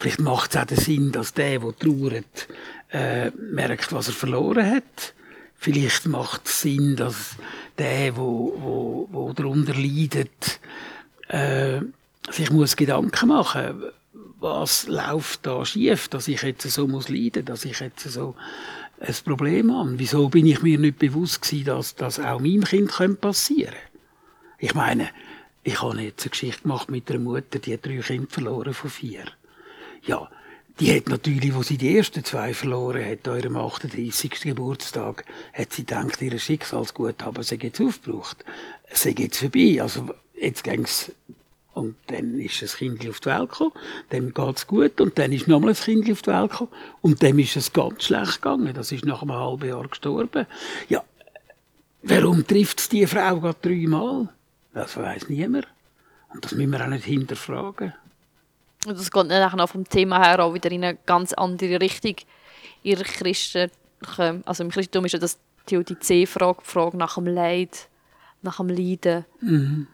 [0.02, 2.48] Vielleicht macht es auch den Sinn, dass der, der trauert,
[2.90, 5.14] äh, merkt, was er verloren hat.
[5.54, 7.36] Vielleicht macht es Sinn, dass
[7.78, 10.58] der, wo, wo, wo darunter leidet,
[11.28, 11.82] äh,
[12.32, 13.80] sich muss Gedanken machen,
[14.40, 18.34] was läuft da schief, dass ich jetzt so muss leiden, dass ich jetzt so
[18.98, 20.00] ein Problem habe.
[20.00, 24.58] Wieso bin ich mir nicht bewusst gewesen, dass das auch meinem Kind passieren könnte?
[24.58, 25.10] Ich meine,
[25.62, 28.90] ich habe jetzt eine Geschichte gemacht mit einer Mutter, die hat drei Kinder verloren von
[28.90, 29.26] vier.
[30.02, 30.28] Ja,
[30.80, 34.30] die hat natürlich, wo sie die ersten zwei verloren hat, an ihrem 38.
[34.42, 38.44] Geburtstag, hat sie gedacht, ihr Schicksalsguthaben sei jetzt aufgebraucht.
[38.92, 39.78] Sei jetzt vorbei.
[39.80, 41.12] Also, jetzt ging's
[41.74, 43.72] und dann ist das Kind auf die Welt gekommen,
[44.10, 47.38] dann geht's gut, und dann ist nochmal ein Kind auf die Welt gekommen, und dann
[47.38, 48.74] ist es ganz schlecht gegangen.
[48.74, 50.46] Das ist nach einem halben Jahr gestorben.
[50.88, 51.02] Ja,
[52.02, 54.28] warum trifft es die Frau gerade dreimal?
[54.74, 55.66] Das weiß niemand.
[56.28, 57.94] Und das müssen wir auch nicht hinterfragen.
[58.86, 62.16] Und das geht dann vom Thema her auch wieder in eine ganz andere Richtung.
[62.82, 63.70] In Christen,
[64.44, 67.88] also im Christentum ist ja das die Frage, die Frage nach dem Leid,
[68.42, 69.24] nach dem Leiden.
[69.40, 69.86] Mhm.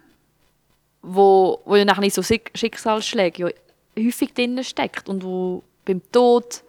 [1.03, 6.63] Wo, wo ja nachher nicht so Schicksalsschläge ja häufig drin steckt und wo beim Tod,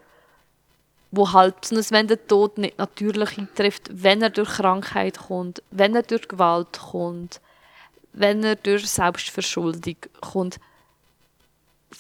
[1.12, 1.56] wo halt,
[1.92, 6.80] wenn der Tod nicht natürlich eintrifft, wenn er durch Krankheit kommt, wenn er durch Gewalt
[6.92, 7.42] kommt,
[8.14, 10.60] wenn er durch Selbstverschuldung kommt,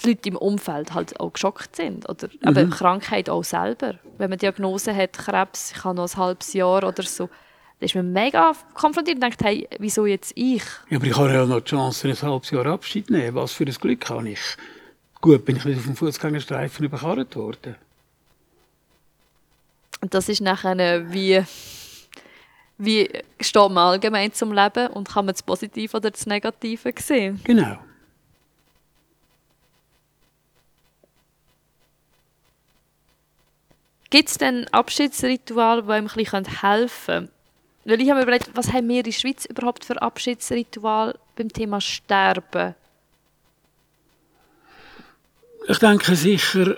[0.03, 2.07] die Leute im Umfeld halt auch geschockt sind.
[2.09, 2.57] Oder mhm.
[2.57, 3.95] eben Krankheit auch selber.
[4.17, 7.95] Wenn man Diagnose hat, Krebs, ich habe noch ein halbes Jahr oder so, dann ist
[7.95, 10.63] man mega konfrontiert und denkt, hey, wieso jetzt ich?
[10.89, 13.35] Ja, aber ich habe ja noch die Chance, ein halbes Jahr Abschied zu nehmen.
[13.35, 14.39] Was für ein Glück habe ich?
[15.21, 17.75] Gut, bin ich nicht auf dem Fußgängerstreifen überkarrt worden.
[20.01, 21.43] Und das ist nachher wie,
[22.77, 23.09] wie
[23.41, 27.41] steht man allgemein zum Leben und kann man das Positive oder das Negative sehen?
[27.43, 27.77] Genau.
[34.09, 37.29] Gibt es denn Abschiedsrituale, die einem ein bisschen helfen können?
[37.85, 41.49] Weil ich habe mir überlegt, was haben wir in der Schweiz überhaupt für Abschiedsritual beim
[41.49, 42.75] Thema Sterben?
[45.67, 46.77] Ich denke sicher,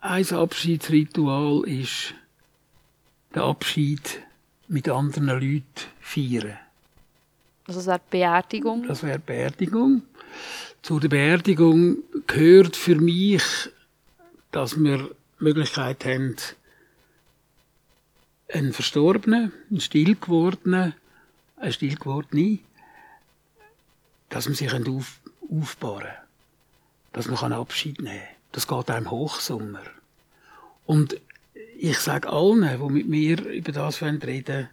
[0.00, 2.14] ein Abschiedsritual ist
[3.34, 4.20] der Abschied
[4.68, 5.64] mit anderen Leuten
[6.00, 6.58] feiern.
[7.66, 8.86] Also das wäre Beerdigung?
[8.86, 10.02] Das wäre Beerdigung.
[10.82, 13.42] Zu der Beerdigung gehört für mich,
[14.50, 15.10] dass wir
[15.42, 16.36] Möglichkeit haben,
[18.52, 20.94] einen Verstorbenen, einen Stillgewordenen,
[21.56, 22.58] ein Stillgewordene,
[24.28, 26.16] dass man sich auf, aufbauen kann.
[27.12, 28.36] Dass man Abschied nehmen kann.
[28.52, 29.82] Das geht einem Hochsommer.
[30.86, 31.20] Und
[31.78, 34.68] ich sage allen, die mit mir über das reden wollen,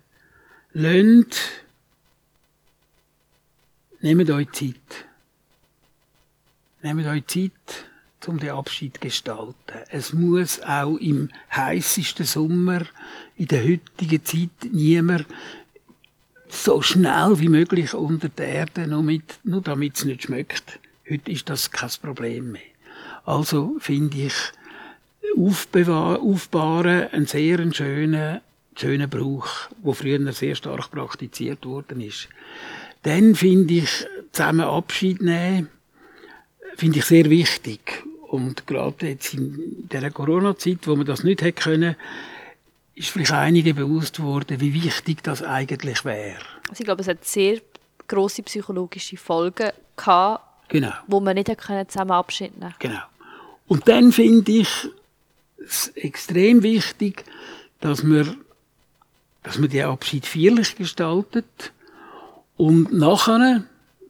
[0.74, 1.40] lasst,
[4.02, 5.06] nehmt euch Zeit.
[6.82, 7.89] Nehmt euch Zeit,
[8.28, 9.54] um den Abschied zu gestalten.
[9.90, 12.82] Es muss auch im heißesten Sommer,
[13.38, 15.26] in der heutigen Zeit, niemand
[16.50, 20.80] so schnell wie möglich unter der Erde, nur, nur damit es nicht schmeckt.
[21.10, 22.62] Heute ist das kein Problem mehr.
[23.26, 24.34] Also finde ich,
[25.38, 28.42] aufbauen einen sehr schönen,
[28.76, 29.48] schönen Brauch,
[29.84, 32.28] der früher sehr stark praktiziert worden ist.
[33.04, 35.70] Dann finde ich, zusammen Abschied nehmen,
[36.80, 38.04] finde ich sehr wichtig.
[38.28, 41.96] Und gerade jetzt in der Corona-Zeit, wo man das nicht hätte können,
[42.96, 46.38] ist vielleicht einigen bewusst worden, wie wichtig das eigentlich wäre.
[46.70, 47.62] Also ich glaube, es hat sehr
[48.08, 50.92] große psychologische Folgen gehabt, genau.
[51.08, 53.02] wo man nicht können zusammen Abschied nehmen Genau.
[53.68, 54.70] Und dann finde ich
[55.58, 57.24] es extrem wichtig,
[57.80, 58.38] dass man,
[59.44, 61.72] dass man den Abschied feierlich gestaltet
[62.58, 63.64] und nachher,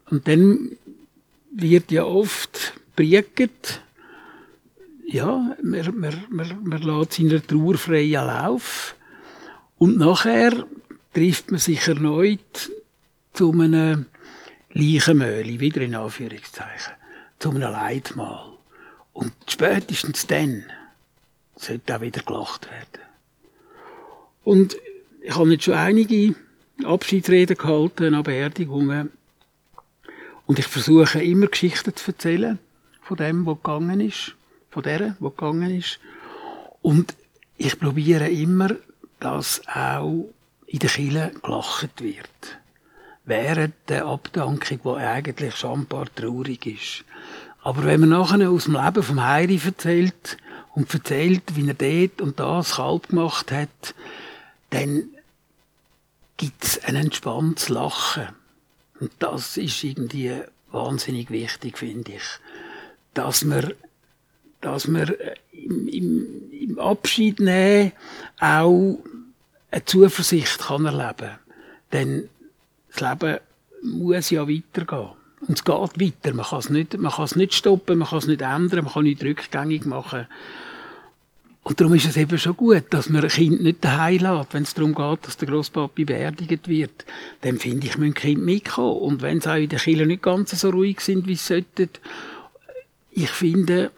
[0.10, 0.72] und dann
[1.52, 3.82] wird ja oft priegt,
[5.06, 8.96] ja, man, man, man, man lässt seiner Trauer freien Lauf.
[9.78, 10.66] Und nachher
[11.14, 12.72] trifft man sich erneut
[13.34, 14.06] zu einem
[14.72, 16.94] Leichenmöli, wieder in Anführungszeichen,
[17.40, 18.54] zu einem Leidmal.
[19.14, 20.66] Und spätestens dann
[21.56, 23.06] sollte auch wieder gelacht werden.
[24.44, 24.78] Und
[25.22, 26.36] ich habe jetzt schon einige
[26.84, 29.12] Abschiedsreden gehalten an Beerdigungen.
[30.50, 32.58] Und ich versuche immer Geschichten zu erzählen
[33.04, 34.34] von dem, was gegangen ist
[34.72, 36.00] von der, die gegangen ist.
[36.82, 37.14] Und
[37.58, 38.72] ich probiere immer,
[39.20, 40.26] dass auch
[40.66, 42.58] in der Kirche gelacht wird.
[43.26, 47.06] Während der Abdankung, die eigentlich schambar traurig ist.
[47.62, 50.38] Aber wenn man nachher aus dem Leben vom Heiri erzählt
[50.74, 53.94] und erzählt, wie er dort und das kalt gemacht hat,
[54.72, 55.10] dann
[56.38, 58.39] gibt es ein entspanntes Lachen.
[59.00, 62.24] Und das ist irgendwie wahnsinnig wichtig, finde ich.
[63.14, 63.74] Dass man,
[64.62, 67.92] dass man äh, im, im, im Abschied nehmen
[68.40, 69.00] auch
[69.72, 71.38] eine Zuversicht kann erleben.
[71.92, 72.30] Denn
[72.92, 73.40] das Leben
[73.82, 75.12] muss ja weitergehen.
[75.48, 76.34] Und es geht weiter.
[76.34, 78.94] Man kann es nicht, man kann es nicht stoppen, man kann es nicht ändern, man
[78.94, 80.28] kann nicht rückgängig machen.
[81.64, 84.64] Und darum ist es eben schon gut, dass man ein Kind nicht daheim lässt, wenn
[84.64, 87.06] es darum geht, dass der Grosspapi beerdigt wird.
[87.42, 89.00] Dann finde ich, müssen Kind mitkommen.
[89.00, 91.90] Und wenn sie auch in den Kirche nicht ganz so ruhig sind, wie sie sollten,
[93.12, 93.92] ich finde,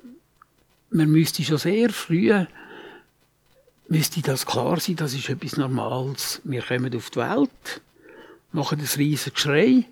[0.89, 2.33] man müsste schon sehr früh,
[3.87, 6.41] müsste das klar sein, das ist etwas Normales.
[6.43, 7.81] Wir kommen auf die Welt,
[8.51, 9.85] machen das riesige Geschrei,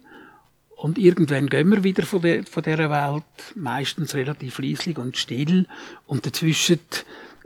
[0.80, 3.24] und irgendwann gehen wir wieder von, der, von dieser Welt,
[3.56, 5.68] meistens relativ leislich und still.
[6.08, 6.80] Und dazwischen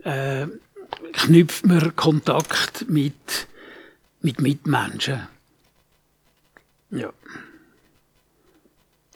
[0.03, 0.47] äh,
[1.13, 3.47] knüpft man Kontakt mit,
[4.21, 5.27] mit Mitmenschen.
[6.91, 7.11] Ja.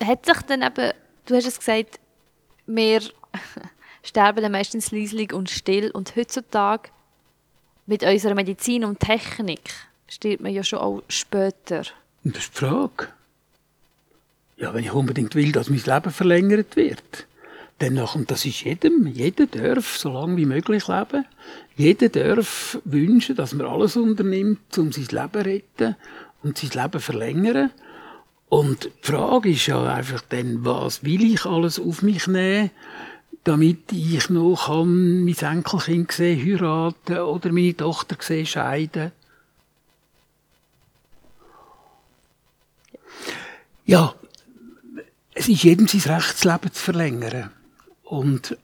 [0.03, 0.93] Hat sich dann eben,
[1.25, 1.99] du hast es gesagt,
[2.65, 3.01] wir
[4.03, 5.91] sterben dann meistens leislich und still.
[5.91, 6.89] Und heutzutage
[7.85, 9.73] mit unserer Medizin und Technik
[10.07, 11.83] stirbt man ja schon auch später.
[12.23, 13.07] Und das ist die Frage.
[14.57, 17.27] Ja, wenn ich unbedingt will, dass mein Leben verlängert wird,
[17.79, 21.25] dann noch, und das ist jedem, jeder darf so lange wie möglich leben.
[21.75, 25.95] Jeder darf wünschen, dass man alles unternimmt, um sein Leben zu retten
[26.41, 27.71] und sein Leben zu verlängern.
[28.49, 32.71] Und die Frage ist ja einfach dann, was will ich alles auf mich nehmen,
[33.43, 39.11] damit ich noch kann mein Enkelkind sehen, heiraten oder meine Tochter sehen, scheiden.
[43.85, 44.15] Ja,
[45.33, 47.51] es ist jedem sein Recht, das Leben zu verlängern.
[48.09, 48.57] Und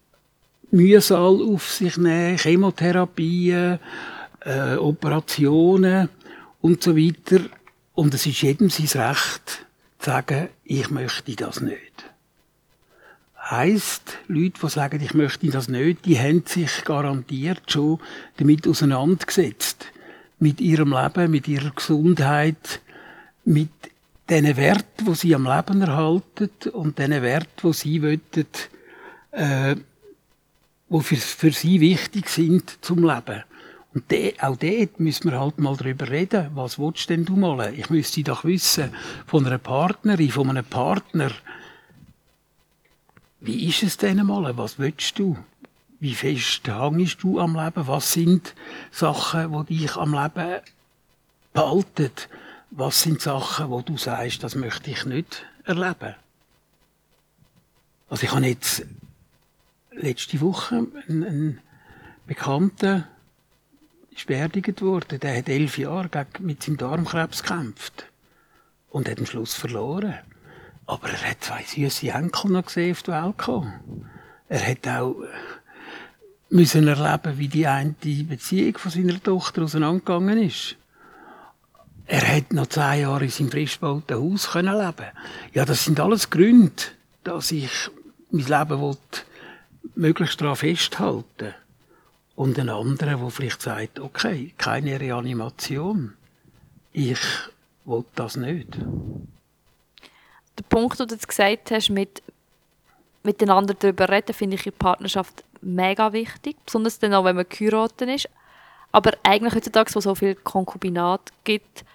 [0.72, 3.80] Mühsal auf sich nehmen, Chemotherapien,
[4.40, 6.10] äh, Operationen
[6.62, 7.42] und so weiter.
[7.94, 9.66] Und es ist jedem sein Recht,
[10.00, 12.06] zu sagen, ich möchte das nicht.
[13.50, 18.00] Heißt, Leute, die sagen, ich möchte das nicht, die haben sich garantiert schon
[18.38, 19.86] damit auseinandergesetzt.
[20.40, 22.82] Mit ihrem Leben, mit ihrer Gesundheit,
[23.46, 23.70] mit
[24.30, 28.22] den Wert, wo sie am Leben erhalten und den Wert, wo sie wollen,
[29.34, 29.76] äh,
[30.90, 33.44] wo für, für sie wichtig sind zum Leben.
[33.94, 36.50] Und de, auch dort müssen wir halt mal drüber reden.
[36.56, 37.74] Was willst denn du mal?
[37.74, 38.94] Ich müsste doch wissen,
[39.28, 41.32] von einer Partnerin, von einem Partner,
[43.40, 44.58] wie ist es denn mal?
[44.58, 45.38] Was willst du?
[46.00, 47.88] Wie fest hängst du am Leben?
[47.88, 48.56] Was sind
[48.92, 50.62] Sachen, die dich am Leben
[51.54, 52.12] behalten?
[52.76, 56.16] was sind Sachen, wo du sagst, das möchte ich nicht erleben?
[58.10, 58.86] Also ich habe jetzt
[59.96, 61.62] letzte Woche einen, einen
[62.28, 63.06] Bekannten
[64.16, 65.20] ist beerdigt worden.
[65.20, 68.06] Der hat elf Jahre mit seinem Darmkrebs gekämpft
[68.90, 70.20] und hat am Schluss verloren.
[70.86, 74.10] Aber er hat zwei süße Enkel noch gesehen auf die Welt gekommen.
[74.50, 75.16] Er hat auch
[76.50, 80.76] müssen erleben, wie die eine Beziehung von seiner Tochter auseinandergegangen ist.
[82.06, 85.12] Er hat noch zwei Jahre in seinem frisch gebauten Haus leben.
[85.54, 86.84] Ja, das sind alles Gründe,
[87.24, 87.72] dass ich
[88.30, 88.98] mein Leben will,
[89.96, 91.54] möglichst daran festhalten
[92.36, 96.14] Und ein anderer, der vielleicht sagt, okay, keine Reanimation.
[96.92, 97.20] Ich
[97.86, 98.78] will das nicht.
[100.58, 102.22] Der Punkt, den du jetzt gesagt hast, mit
[103.24, 106.58] miteinander darüber reden, finde ich in Partnerschaft mega wichtig.
[106.66, 108.30] Besonders dann auch, wenn man geheiratet ist.
[108.92, 111.86] Aber eigentlich heutzutage, wo es so viel Konkubinat gibt,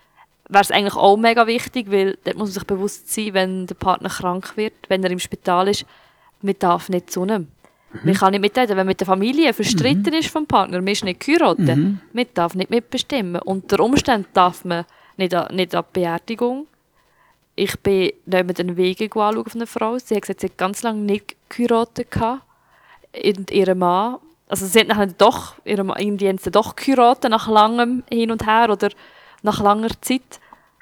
[0.49, 3.75] wäre es eigentlich auch mega wichtig, weil dort muss man sich bewusst sein, wenn der
[3.75, 5.85] Partner krank wird, wenn er im Spital ist,
[6.41, 7.49] man darf nicht zu ihm.
[7.93, 8.01] Mhm.
[8.05, 10.21] Man kann nicht mitreden, wenn mit der Familie verstritten mhm.
[10.21, 12.01] ist vom Partner, man ist nicht geheiratet, mhm.
[12.13, 13.41] man darf nicht mitbestimmen.
[13.43, 14.85] Unter Umständen darf man
[15.17, 16.67] nicht an, nicht an die Beerdigung.
[17.55, 19.99] Ich bin nicht den Wege anschauen von einer Frau.
[19.99, 22.09] Sie hat gesagt, sie hat ganz lange nicht geheiratet.
[22.17, 27.31] Und ihr Mann, also sie hat nachher doch, ihre Mann, irgendwie haben sie doch geheiratet,
[27.31, 28.91] nach langem Hin und Her oder
[29.43, 30.41] nach langer Zeit.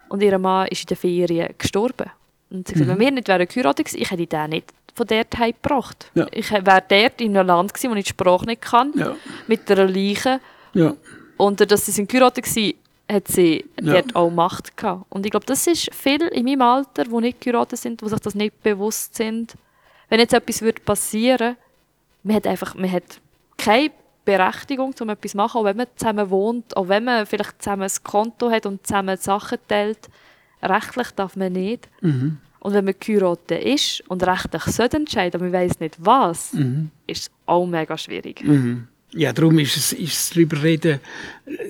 [0.09, 2.11] Und ihr Mann ist in der Ferien gestorben.
[2.51, 2.78] Und sie mhm.
[2.78, 6.11] gesagt, wenn wir nicht wären geheiratet ich hätte den nicht von dort heimgebracht.
[6.14, 6.26] Ja.
[6.32, 9.14] Ich wäre dort in einem Land gewesen, wo ich die Sprache nicht kann, ja.
[9.47, 10.40] mit einer Leiche.
[10.72, 10.94] Ja.
[11.36, 12.74] Und dass sie geheiratet waren,
[13.11, 13.92] hat sie ja.
[13.92, 15.05] dort auch Macht gehabt.
[15.11, 18.20] Und ich glaube, das ist viel in meinem Alter, die nicht geheiratet sind, die sich
[18.20, 19.55] das nicht bewusst sind.
[20.09, 21.57] Wenn jetzt etwas passieren würde,
[22.22, 23.20] man hat einfach, man hat
[23.57, 23.90] keine
[24.24, 27.82] Berechtigung, um etwas zu machen, auch wenn man zusammen wohnt, auch wenn man vielleicht zusammen
[27.84, 30.09] ein Konto hat und zusammen Sachen teilt.
[30.62, 31.88] Rechtlich darf man nicht.
[32.01, 32.38] Mhm.
[32.61, 36.90] Und wenn man geheiratet ist und rechtlich sollte entscheiden, aber man weiß nicht was, mhm.
[37.07, 38.42] ist es auch mega schwierig.
[38.42, 38.88] Mhm.
[39.12, 41.00] Ja, darum ist es, ist es darüber reden,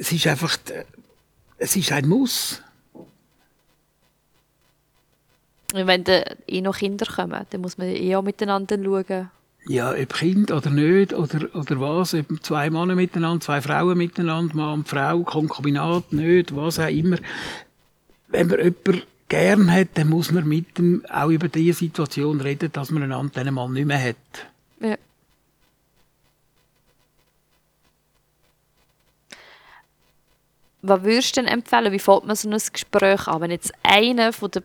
[0.01, 0.59] es ist einfach,
[1.59, 2.63] es ist ein Muss.
[5.75, 9.31] Und wenn dann eh noch Kinder kommen, dann muss man eh auch miteinander schauen.
[9.69, 14.55] Ja, ob Kind oder nicht, oder, oder was, ob zwei Männer miteinander, zwei Frauen miteinander,
[14.55, 17.19] Mann und Frau, Konkubinat, nicht, was auch immer.
[18.29, 22.71] Wenn man jemanden gern hat, dann muss man mit dem auch über diese Situation reden,
[22.73, 24.17] dass man einander dann mal nicht mehr hat.
[24.81, 24.97] Ja.
[30.83, 31.93] Was würdest du denn empfehlen?
[31.93, 33.41] Wie fängt man so ein Gespräch an?
[33.41, 34.63] Wenn jetzt einer von der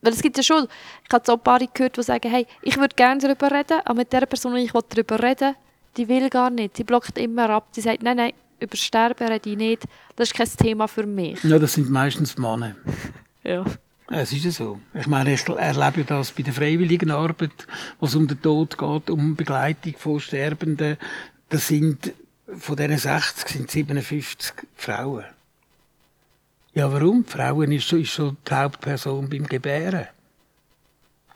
[0.00, 0.68] weil es gibt ja schon,
[1.04, 3.94] ich habe so ein paar gehört, die sagen, hey, ich würde gerne darüber reden, aber
[3.94, 5.56] mit der Person, die ich darüber reden
[5.98, 6.78] die will gar nicht.
[6.78, 7.72] Die blockt immer ab.
[7.74, 9.82] Die sagt, nein, nein, über Sterben rede ich nicht.
[10.16, 11.42] Das ist kein Thema für mich.
[11.44, 12.76] Ja, das sind meistens Männer.
[13.48, 13.64] Ja.
[14.10, 14.78] Es ist ja so.
[14.92, 17.66] Ich meine, ich erlebe das bei der freiwilligen Arbeit,
[17.98, 20.98] wo es um den Tod geht, um Begleitung von Sterbenden.
[21.48, 22.12] Das sind,
[22.58, 25.24] von diesen 60 sind 57 Frauen.
[26.74, 27.24] Ja, warum?
[27.24, 30.08] Frauen ist schon, ist schon die Hauptperson beim Gebären.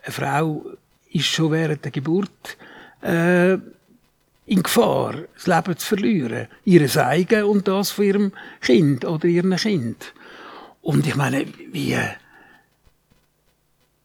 [0.02, 0.64] Eine Frau
[1.10, 2.58] ist schon während der Geburt
[3.02, 6.48] äh, in Gefahr, das Leben zu verlieren.
[6.64, 10.12] Ihre Eigen und das von ihrem Kind oder ihrem Kind.
[10.82, 11.96] Und ich meine, wie,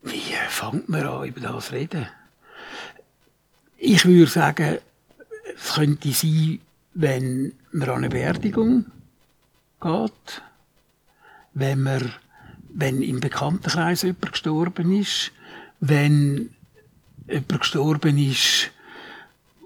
[0.03, 2.07] wie fängt man an, über das zu reden?
[3.77, 4.77] Ich würde sagen,
[5.55, 6.59] es könnte sein,
[6.93, 8.85] wenn man an eine Beerdigung
[9.81, 10.41] geht,
[11.53, 12.13] wenn man,
[12.69, 15.31] wenn im Bekanntenkreis jemand gestorben ist,
[15.79, 16.51] wenn
[17.27, 18.71] jemand gestorben ist,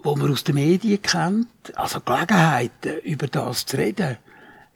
[0.04, 4.18] wo man aus den Medien kennt, also Gelegenheiten, über das zu reden,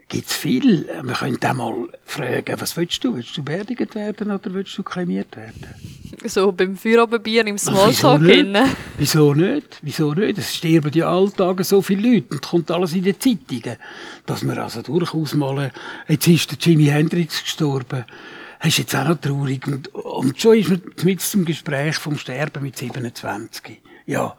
[0.07, 0.87] gibt's viel.
[1.03, 3.15] Man könnte auch mal fragen, was willst du?
[3.15, 5.67] Willst du beerdigt werden oder willst du kremiert werden?
[6.25, 8.21] So beim Feierabendbier im Smalltalk.
[8.21, 8.63] Wieso.
[8.97, 9.79] Wieso nicht?
[9.81, 10.37] Wieso nicht?
[10.37, 13.77] Es sterben ja alltage so viele Leute und kommt alles in den Zeitungen.
[14.25, 15.71] Dass man also durchaus mal, äh,
[16.07, 18.05] jetzt ist der Jimi Hendrix gestorben.
[18.59, 19.67] Das ist jetzt auch noch traurig.
[19.67, 23.81] Und, und schon ist man mit zum Gespräch vom Sterben mit 27.
[24.05, 24.35] Ja.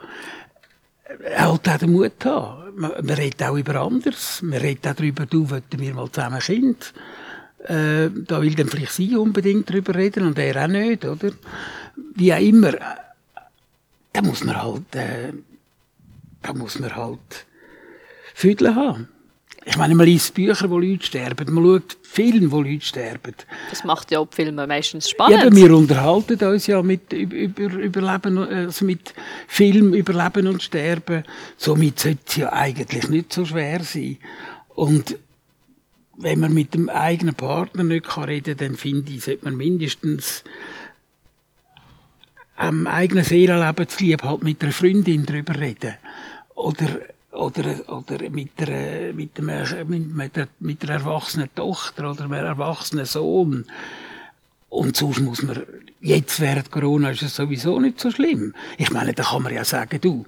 [1.24, 2.74] Er halt auch den Mut haben.
[2.76, 4.42] Man, man redet auch über anderes.
[4.42, 6.92] Man redet auch darüber, du, wollten wir mal zusammen Kind.
[7.64, 11.32] Äh, da will dann vielleicht sie unbedingt drüber reden und er auch nicht, oder?
[12.14, 12.72] Wie auch immer.
[14.12, 15.32] Da muss man halt, äh,
[16.42, 17.46] da muss man halt
[18.34, 19.08] Füdle haben.
[19.68, 23.34] Ich meine, man liest Bücher, wo Leute sterben, man schaut Filme, wo Leute sterben.
[23.68, 25.42] Das macht ja auch die Filme meistens Ja, spannend.
[25.42, 29.12] aber wir unterhalten uns ja mit über, über, Überleben, also mit
[29.48, 31.24] Film Überleben und Sterben.
[31.56, 34.18] Somit sollte es ja eigentlich nicht so schwer sein.
[34.68, 35.18] Und
[36.16, 39.56] wenn man mit dem eigenen Partner nicht kann reden kann, dann finde ich, sollte man
[39.56, 40.44] mindestens
[42.54, 45.94] am eigenen Seelenleben zu lieb halt mit einer Freundin darüber reden.
[46.54, 47.00] Oder,
[47.36, 53.04] oder, oder mit, einer, mit, einem, mit, einer, mit einer erwachsenen Tochter oder einem erwachsenen
[53.04, 53.66] Sohn.
[54.68, 55.62] Und sonst muss man,
[56.00, 58.54] jetzt während Corona ist es sowieso nicht so schlimm.
[58.78, 60.26] Ich meine, da kann man ja sagen, du,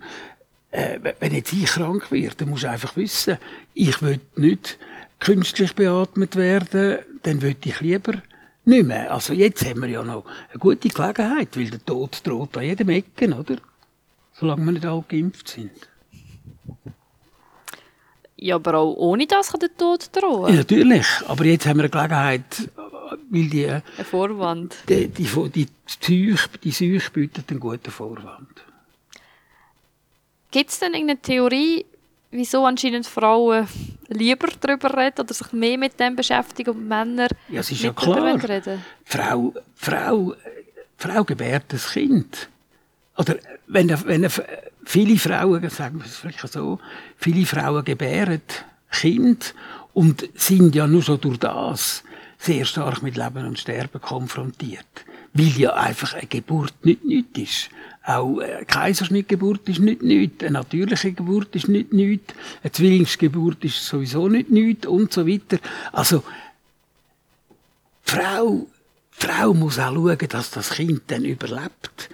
[0.71, 3.39] äh, wenn jetzt ich krank werde, dann musst du einfach wissen,
[3.75, 4.79] ich will nicht
[5.19, 8.23] künstlich beatmet werden, dann will ich lieber
[8.65, 9.13] nicht mehr.
[9.13, 12.91] Also jetzt haben wir ja noch eine gute Gelegenheit, weil der Tod droht an jedem
[12.91, 13.57] Ecken, oder?
[14.35, 15.73] Solange wir nicht alle geimpft sind.
[18.41, 20.51] Ja, aber auch ohne das kann der Tod drohen.
[20.53, 21.07] Ja, natürlich.
[21.27, 22.71] Aber jetzt haben wir eine Gelegenheit,
[23.31, 24.77] weil die, Ein Vorwand.
[24.89, 28.49] die, die, die, die Psyche, die Psyche bietet einen guten Vorwand.
[30.51, 31.85] Gibt es denn irgendeine Theorie,
[32.31, 33.67] wieso anscheinend Frauen
[34.09, 37.93] lieber darüber reden oder sich mehr mit dem beschäftigen und Männer Ja, es ist ja
[37.93, 38.23] klar.
[38.49, 38.83] reden?
[39.05, 40.35] Frau, Frau,
[40.97, 42.49] Frau gebärt das Kind.
[43.17, 43.37] Oder
[43.67, 44.31] wenn, wenn
[44.89, 46.81] viele Frauen, sagen wir es vielleicht so,
[47.19, 48.41] viele Frauen gebären
[48.91, 49.55] Kind
[49.93, 52.03] und sind ja nur schon durch das
[52.39, 54.87] sehr stark mit Leben und Sterben konfrontiert.
[55.35, 57.71] Weil ja einfach eine Geburt nicht nichts ist.
[58.03, 60.43] Auch eine Kaiserschnittgeburt ist nicht nichts.
[60.43, 62.33] Eine natürliche Geburt ist nicht nichts.
[62.63, 65.59] Eine Zwillingsgeburt ist sowieso nicht nichts und so weiter.
[65.93, 66.23] Also,
[68.07, 68.67] die Frau,
[69.21, 72.09] die Frau muss auch schauen, dass das Kind dann überlebt.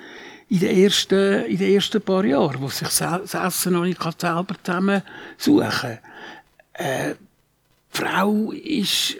[0.54, 4.54] In den ersten, in den ersten paar Jahren, wo sich das Essen noch nicht selber
[4.62, 5.02] zusammen
[5.36, 5.98] suchen kann.
[6.74, 7.14] Äh,
[7.92, 9.16] die Frau ist,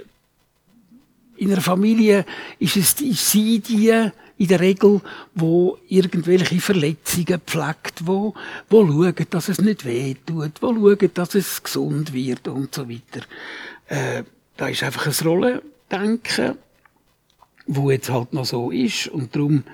[1.36, 2.24] in einer Familie
[2.60, 5.00] ist es ist sie die, in der Regel,
[5.34, 8.34] wo irgendwelche Verletzungen pflegt, wo,
[8.70, 12.88] wo schauen, dass es nicht weh tut, wo schauen, dass es gesund wird und so
[12.88, 13.26] weiter.
[13.88, 14.22] Äh,
[14.56, 16.58] da ist einfach ein Rollendenken,
[17.66, 19.64] wo jetzt halt noch so ist und darum,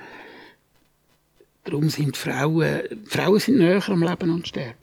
[1.64, 4.74] darum sind Frauen, Frauen sind näher am Leben und Sterben.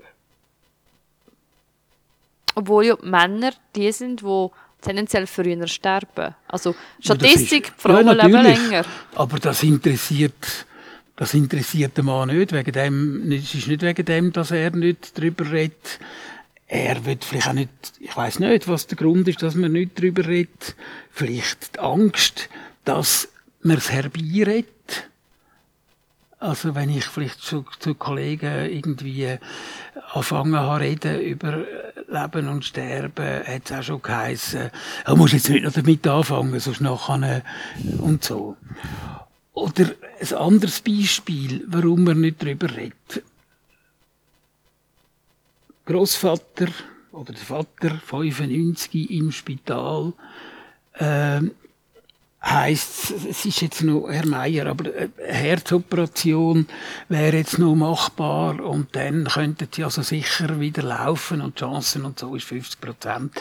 [2.55, 4.47] Obwohl ja die Männer die sind, die
[4.81, 6.33] tendenziell früher sterben.
[6.47, 8.85] Also Statistik, ist- Frauen ja, leben länger.
[9.15, 10.65] Aber das interessiert,
[11.15, 12.51] das interessiert den Mann nicht.
[12.53, 15.99] Wegen dem, es ist nicht wegen dem, dass er nicht darüber redet.
[16.67, 17.69] Er wird vielleicht auch nicht,
[17.99, 20.75] ich weiß nicht, was der Grund ist, dass man nicht darüber redet.
[21.11, 22.49] Vielleicht die Angst,
[22.85, 23.29] dass
[23.61, 24.69] man es herbeiredet.
[26.39, 29.37] Also wenn ich vielleicht zu, zu Kollegen irgendwie
[30.13, 31.65] anfangen habe reden über
[32.07, 34.69] Leben und Sterben, hat es auch schon geheissen,
[35.05, 37.41] du musst jetzt nicht noch damit anfangen, sonst nachher
[37.99, 38.55] und so.
[39.53, 39.85] Oder
[40.21, 43.23] ein anderes Beispiel, warum man nicht darüber redet.
[45.85, 46.67] Großvater
[47.11, 50.13] oder der Vater, 95 im Spital,
[50.99, 51.51] ähm,
[52.49, 56.67] heisst, es ist jetzt noch, Herr Meier, aber eine Herzoperation
[57.09, 62.19] wäre jetzt noch machbar und dann könnten sie also sicher wieder laufen und Chancen und
[62.19, 63.33] so ist 50 Prozent.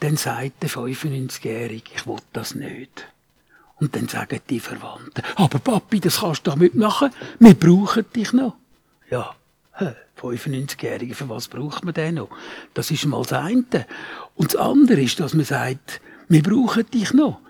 [0.00, 3.06] Dann sagt der 95-Jährige, ich will das nicht.
[3.76, 8.32] Und dann sagen die Verwandten, aber Papi, das kannst du damit machen, wir brauchen dich
[8.32, 8.56] noch.
[9.10, 9.34] Ja,
[9.74, 12.30] hä, 95-Jährige, für was braucht man den noch?
[12.74, 13.86] Das ist mal das eine.
[14.34, 17.40] Und das andere ist, dass man sagt, wir brauchen dich noch.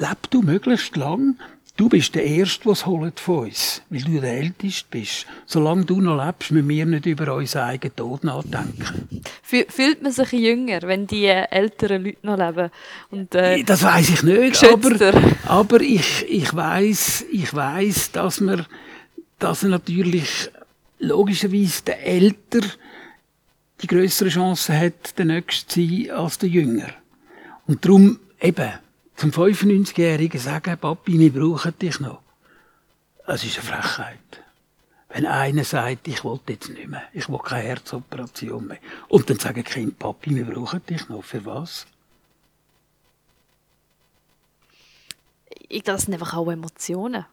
[0.00, 1.36] Leb du möglichst lang.
[1.76, 5.26] Du bist der Erste, der es holt von uns, weil du der Älteste bist.
[5.46, 9.20] Solange du noch lebst, müssen wir nicht über unseren eigenen Tod nachdenken.
[9.48, 12.70] Fü- Fühlt man sich jünger, wenn die äh, älteren Leute noch leben?
[13.10, 15.12] Und, äh, Das weiß ich nicht, aber,
[15.46, 18.66] aber ich, ich weiß, ich weiß, dass man,
[19.38, 20.50] dass natürlich
[20.98, 22.60] logischerweise der Älter
[23.80, 26.88] die größere Chance hat, der Nächste zu sein als der Jünger.
[27.66, 28.70] Und darum eben
[29.20, 32.22] zum 95-Jährigen sagen, Papi, wir brauchen dich noch.
[33.26, 34.18] Das ist eine Frechheit.
[35.10, 38.78] Wenn einer sagt, ich will jetzt nicht mehr, ich will keine Herzoperation mehr.
[39.08, 41.22] Und dann sagen die Kinder, Papi, wir brauchen dich noch.
[41.22, 41.86] Für was?
[45.70, 47.24] ich glaube, das sind einfach auch Emotionen.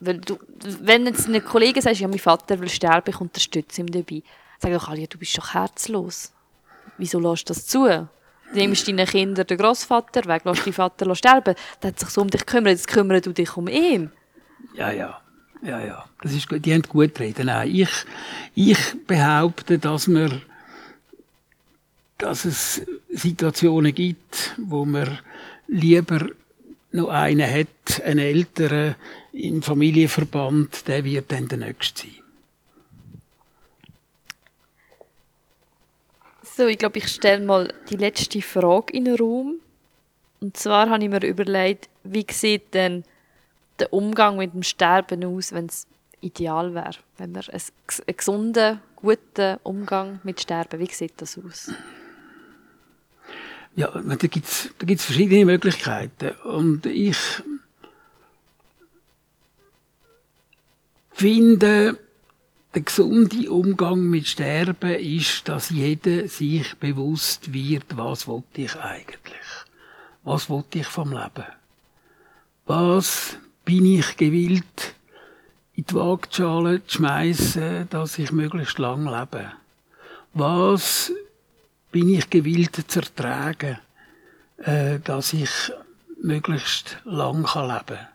[0.00, 0.38] Weil du,
[0.80, 4.22] wenn jetzt ein Kollege sagt, ja, mein Vater will sterben, ich unterstütze ihn dabei,
[4.58, 6.32] sag doch alle, ja, du bist doch herzlos.
[6.98, 8.08] Wieso lässt du das zu?
[8.52, 12.30] Nimmst deinen Kindern den Großvater weg, lässt deinen Vater sterben, der hat sich so um
[12.30, 14.10] dich gekümmert, jetzt kümmert du dich um ihn.
[14.74, 15.20] Ja, ja.
[15.62, 16.04] Ja, ja.
[16.22, 16.64] Das ist gut.
[16.64, 17.46] Die haben gut reden.
[17.46, 17.90] Nein, ich,
[18.54, 20.42] ich behaupte, dass man,
[22.18, 25.18] dass es Situationen gibt, wo man
[25.66, 26.26] lieber
[26.92, 28.94] noch einen hat, einen älteren
[29.32, 32.25] im Familienverband, der wird dann der Nächste sein.
[36.56, 39.56] So, ich glaube, ich stelle mal die letzte Frage in den Raum.
[40.40, 43.04] Und zwar habe ich mir überlegt, wie sieht denn
[43.78, 45.86] der Umgang mit dem Sterben aus, wenn es
[46.22, 46.96] ideal wäre?
[47.18, 51.70] Wenn wir einen, gesunden, guten Umgang mit Sterben, wie sieht das aus?
[53.74, 56.30] Ja, da gibt's da gibt's verschiedene Möglichkeiten.
[56.44, 57.18] Und ich
[61.12, 61.98] finde,
[62.76, 69.64] der gesunde Umgang mit Sterben ist, dass jeder sich bewusst wird, was will ich eigentlich?
[70.24, 71.46] Was will ich vom Leben?
[72.66, 74.94] Was bin ich gewillt,
[75.72, 79.52] in die Waagschale zu schmeissen, dass ich möglichst lang lebe?
[80.34, 81.12] Was
[81.90, 83.78] bin ich gewillt zu ertragen,
[84.58, 85.72] äh, dass ich
[86.20, 88.08] möglichst lang leben kann.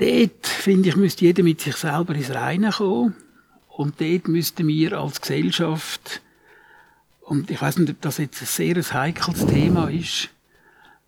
[0.00, 3.14] Dort, finde ich, müsste jeder mit sich selber ins Reine kommen.
[3.68, 6.22] Und dort müssten wir als Gesellschaft,
[7.20, 10.30] und ich weiß nicht, ob das jetzt ein sehr heikles Thema ist,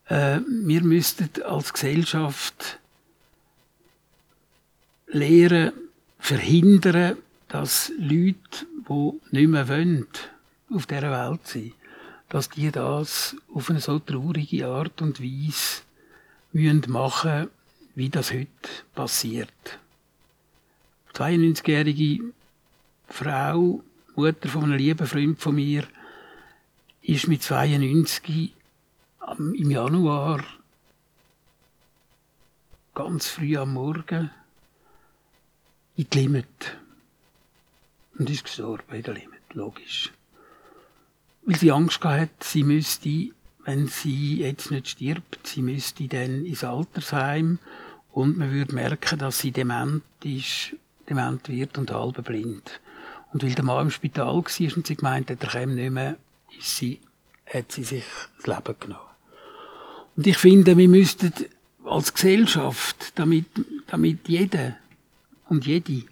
[0.08, 2.78] äh, wir müssten als Gesellschaft
[5.06, 5.72] lehren,
[6.18, 7.16] verhindern,
[7.48, 10.06] dass Leute, die nicht mehr wollen,
[10.70, 11.72] auf dieser Welt sein,
[12.28, 15.82] dass die das auf eine so traurige Art und Weise
[16.52, 17.48] müssen machen,
[17.94, 18.46] wie das heute
[18.94, 19.78] passiert.
[21.14, 22.32] 92-jährige
[23.08, 23.82] Frau,
[24.14, 25.86] Mutter von einem lieben Freund von mir,
[27.02, 28.54] ist mit 92
[29.20, 30.42] am- im Januar
[32.94, 34.30] ganz früh am Morgen
[35.96, 36.76] in die Limit.
[38.18, 40.12] Und ist gestorben in der Limit, logisch.
[41.44, 43.30] Weil sie Angst gehabt hat, sie müsste,
[43.64, 47.58] wenn sie jetzt nicht stirbt, sie müsste dann ins Altersheim
[48.12, 50.76] und man würde merken, dass sie dement ist,
[51.08, 52.80] dement wird und halb blind.
[53.32, 56.16] Und weil der Mann im Spital war und sie gemeint hat, er käme nicht mehr,
[56.56, 57.00] ist sie,
[57.46, 58.04] hat sie sich
[58.36, 59.00] das Leben genommen.
[60.16, 61.32] Und ich finde, wir müssten
[61.84, 63.46] als Gesellschaft, damit,
[63.86, 64.76] damit jeder
[65.48, 66.02] und jede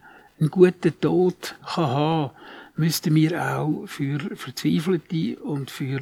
[0.40, 2.30] einen guten Tod kann haben,
[2.76, 6.00] müssten wir auch für Verzweifelte und für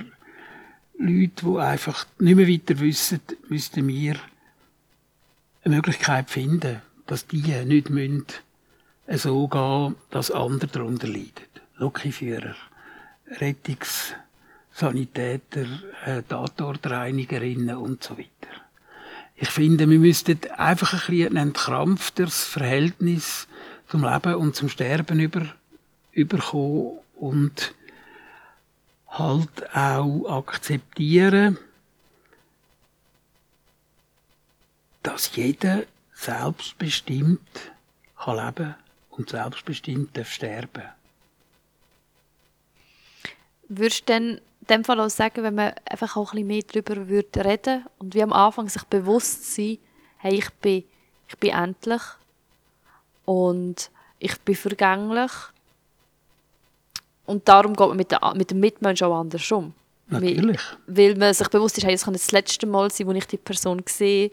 [0.96, 4.14] Leute, die einfach nicht mehr weiter wissen, müssten wir
[5.64, 8.26] eine Möglichkeit finden, dass die nicht müssen
[9.16, 11.48] so gehen, dass andere darunter leiden.
[11.76, 12.54] Lokführer,
[13.40, 15.66] Rettungssanitäter,
[16.04, 18.28] äh, Tatortreinigerinnen und so weiter.
[19.36, 23.48] Ich finde, wir müssten einfach ein bisschen ein entkrampfteres Verhältnis
[23.88, 25.46] zum Leben und zum Sterben über,
[26.12, 27.72] überkommen und
[29.06, 31.56] halt auch akzeptieren,
[35.02, 35.84] dass jeder
[36.14, 37.40] selbstbestimmt
[38.16, 38.74] kann leben
[39.10, 40.84] und selbstbestimmt darf sterben.
[43.68, 46.62] Würdest du denn in dem Fall auch sagen, wenn man einfach auch ein bisschen mehr
[46.62, 49.78] darüber würde reden und wie am Anfang sich bewusst sein,
[50.18, 50.84] hey, ich bin,
[51.28, 52.02] ich bin endlich
[53.24, 55.30] und ich bin vergänglich
[57.26, 59.74] und darum geht man mit, der, mit dem Mitmenschen auch anders um.
[60.08, 60.60] Natürlich.
[60.86, 63.26] Weil, weil man sich bewusst ist, hey, es kann das letzte Mal sein, wo ich
[63.26, 64.30] die Person sehe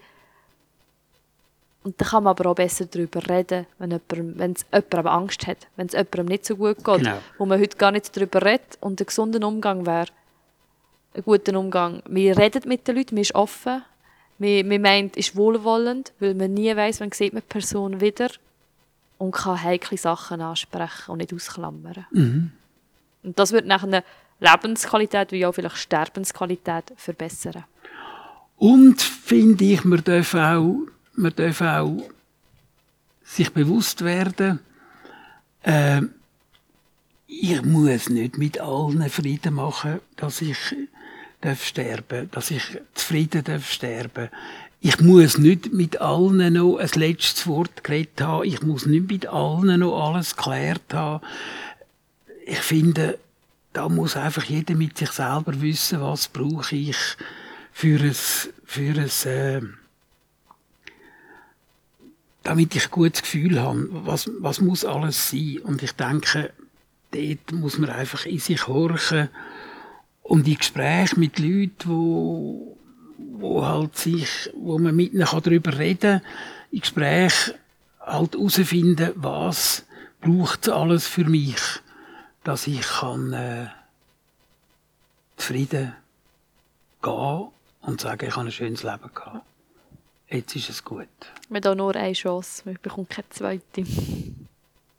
[1.85, 5.67] und dann kann man aber auch besser darüber reden, wenn es jemand aber Angst hat,
[5.75, 7.17] wenn es jemandem nicht so gut geht, Genau.
[7.37, 10.07] wo man heute gar nicht darüber redet und ein gesunder Umgang wäre,
[11.13, 12.01] ein guter Umgang.
[12.07, 13.83] Wir reden mit den Leuten, man ist offen,
[14.39, 18.29] man, man meint, ist wohlwollend, weil man nie weiß, wann sieht man die Person wieder
[19.19, 22.07] und kann heikle Sachen ansprechen und nicht ausklammern.
[23.23, 24.03] Und das wird nachher eine
[24.39, 27.63] Lebensqualität, wie auch vielleicht Sterbensqualität verbessern.
[28.57, 30.79] Und finde ich, man darf auch,
[31.15, 32.09] man darf auch
[33.23, 34.59] sich bewusst werden,
[35.63, 36.01] äh,
[37.27, 40.57] ich muss nicht mit allen Frieden machen, dass ich
[41.41, 42.63] darf sterben, dass ich
[42.93, 44.29] zufrieden darf sterben.
[44.79, 48.45] Ich muss nicht mit allen noch ein letztes Wort geredet haben.
[48.45, 51.25] Ich muss nicht mit allen noch alles geklärt haben.
[52.45, 53.17] Ich finde,
[53.73, 56.97] da muss einfach jeder mit sich selber wissen, was brauche ich
[57.71, 58.15] für ein,
[58.65, 59.61] für ein äh,
[62.45, 65.59] damit ich ein gutes Gefühl habe, was, was muss alles sein.
[65.63, 66.53] Und ich denke,
[67.11, 69.29] dort muss man einfach in sich horchen
[70.21, 72.77] und in Gespräch mit Leuten, wo,
[73.17, 76.31] wo halt sich, wo man mit ihnen darüber reden kann,
[76.71, 77.33] in Gespräch
[77.99, 79.83] halt herausfinden, was
[80.21, 81.61] braucht alles für mich,
[82.43, 83.67] dass ich kann äh,
[85.35, 85.93] zufrieden
[87.01, 87.47] gehen
[87.81, 89.45] und sagen, ich habe ein schönes Leben gehabt.
[90.29, 91.07] Jetzt ist es gut.
[91.49, 93.83] Man hat nur eine Chance, man bekommt keine zweite.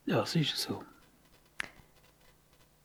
[0.04, 0.82] Ja, es ist so.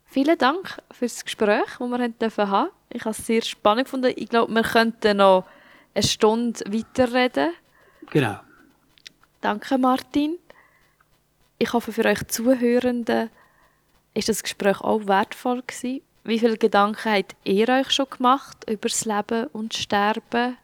[0.05, 2.69] Vielen Dank für das Gespräch, das wir haben dürfen haben.
[2.89, 4.13] Ich habe es sehr spannend gefunden.
[4.15, 5.45] Ich glaube, wir könnten noch
[5.93, 7.51] eine Stunde weiterreden.
[8.09, 8.39] Genau.
[9.39, 10.37] Danke, Martin.
[11.59, 13.29] Ich hoffe, für euch Zuhörenden
[14.13, 16.01] ist das Gespräch auch wertvoll gewesen.
[16.23, 20.57] Wie viele Gedanken habt ihr euch schon gemacht über das Leben und Sterben?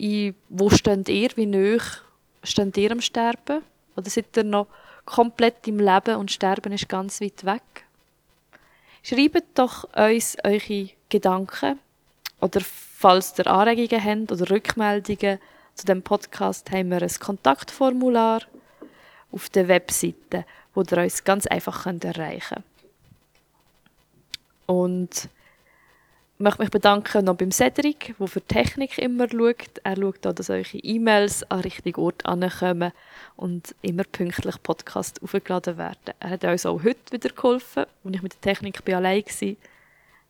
[0.00, 1.28] In, wo steht ihr?
[1.34, 1.76] Wie nah
[2.42, 3.60] steht ihr am Sterben?
[3.96, 4.66] Oder seid ihr noch
[5.04, 7.84] komplett im Leben und Sterben ist ganz weit weg?
[9.02, 11.78] Schreibt doch uns eure Gedanken
[12.40, 15.38] oder falls ihr Anregungen habt oder Rückmeldungen
[15.74, 18.40] zu dem Podcast, haben wir ein Kontaktformular
[19.32, 22.64] auf der Webseite, wo ihr uns ganz einfach erreichen könnt.
[24.64, 25.28] Und
[26.40, 29.78] möchte mich bedanken noch beim Cedric, der für die Technik immer schaut.
[29.84, 32.92] Er schaut auch, dass eure E-Mails an richtigen Ort ankommen
[33.36, 36.14] und immer pünktlich Podcast aufgeladen werden.
[36.18, 37.84] Er hat uns auch heute wieder geholfen.
[38.04, 39.56] Als ich mit der Technik allein war,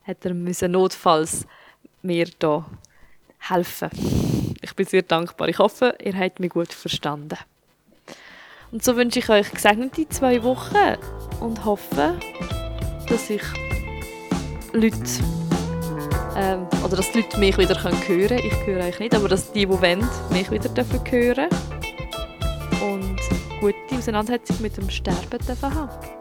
[0.03, 1.47] hat er müssen notfalls
[2.01, 2.65] mir da
[3.39, 3.89] helfen.
[4.61, 5.47] Ich bin sehr dankbar.
[5.47, 7.37] Ich hoffe, ihr habt mich gut verstanden.
[8.71, 10.97] Und so wünsche ich euch gesegnete zwei Wochen
[11.39, 12.19] und hoffe,
[13.07, 13.43] dass ich
[14.73, 15.50] Leute
[16.37, 18.39] ähm, oder dass die Leute mich wieder hören können.
[18.39, 21.49] Ich höre euch nicht, aber dass die, die wollen, mich wieder dürfen hören
[22.81, 23.19] und
[23.59, 26.20] gute Auseinandersetzung mit dem Sterben dürfen haben.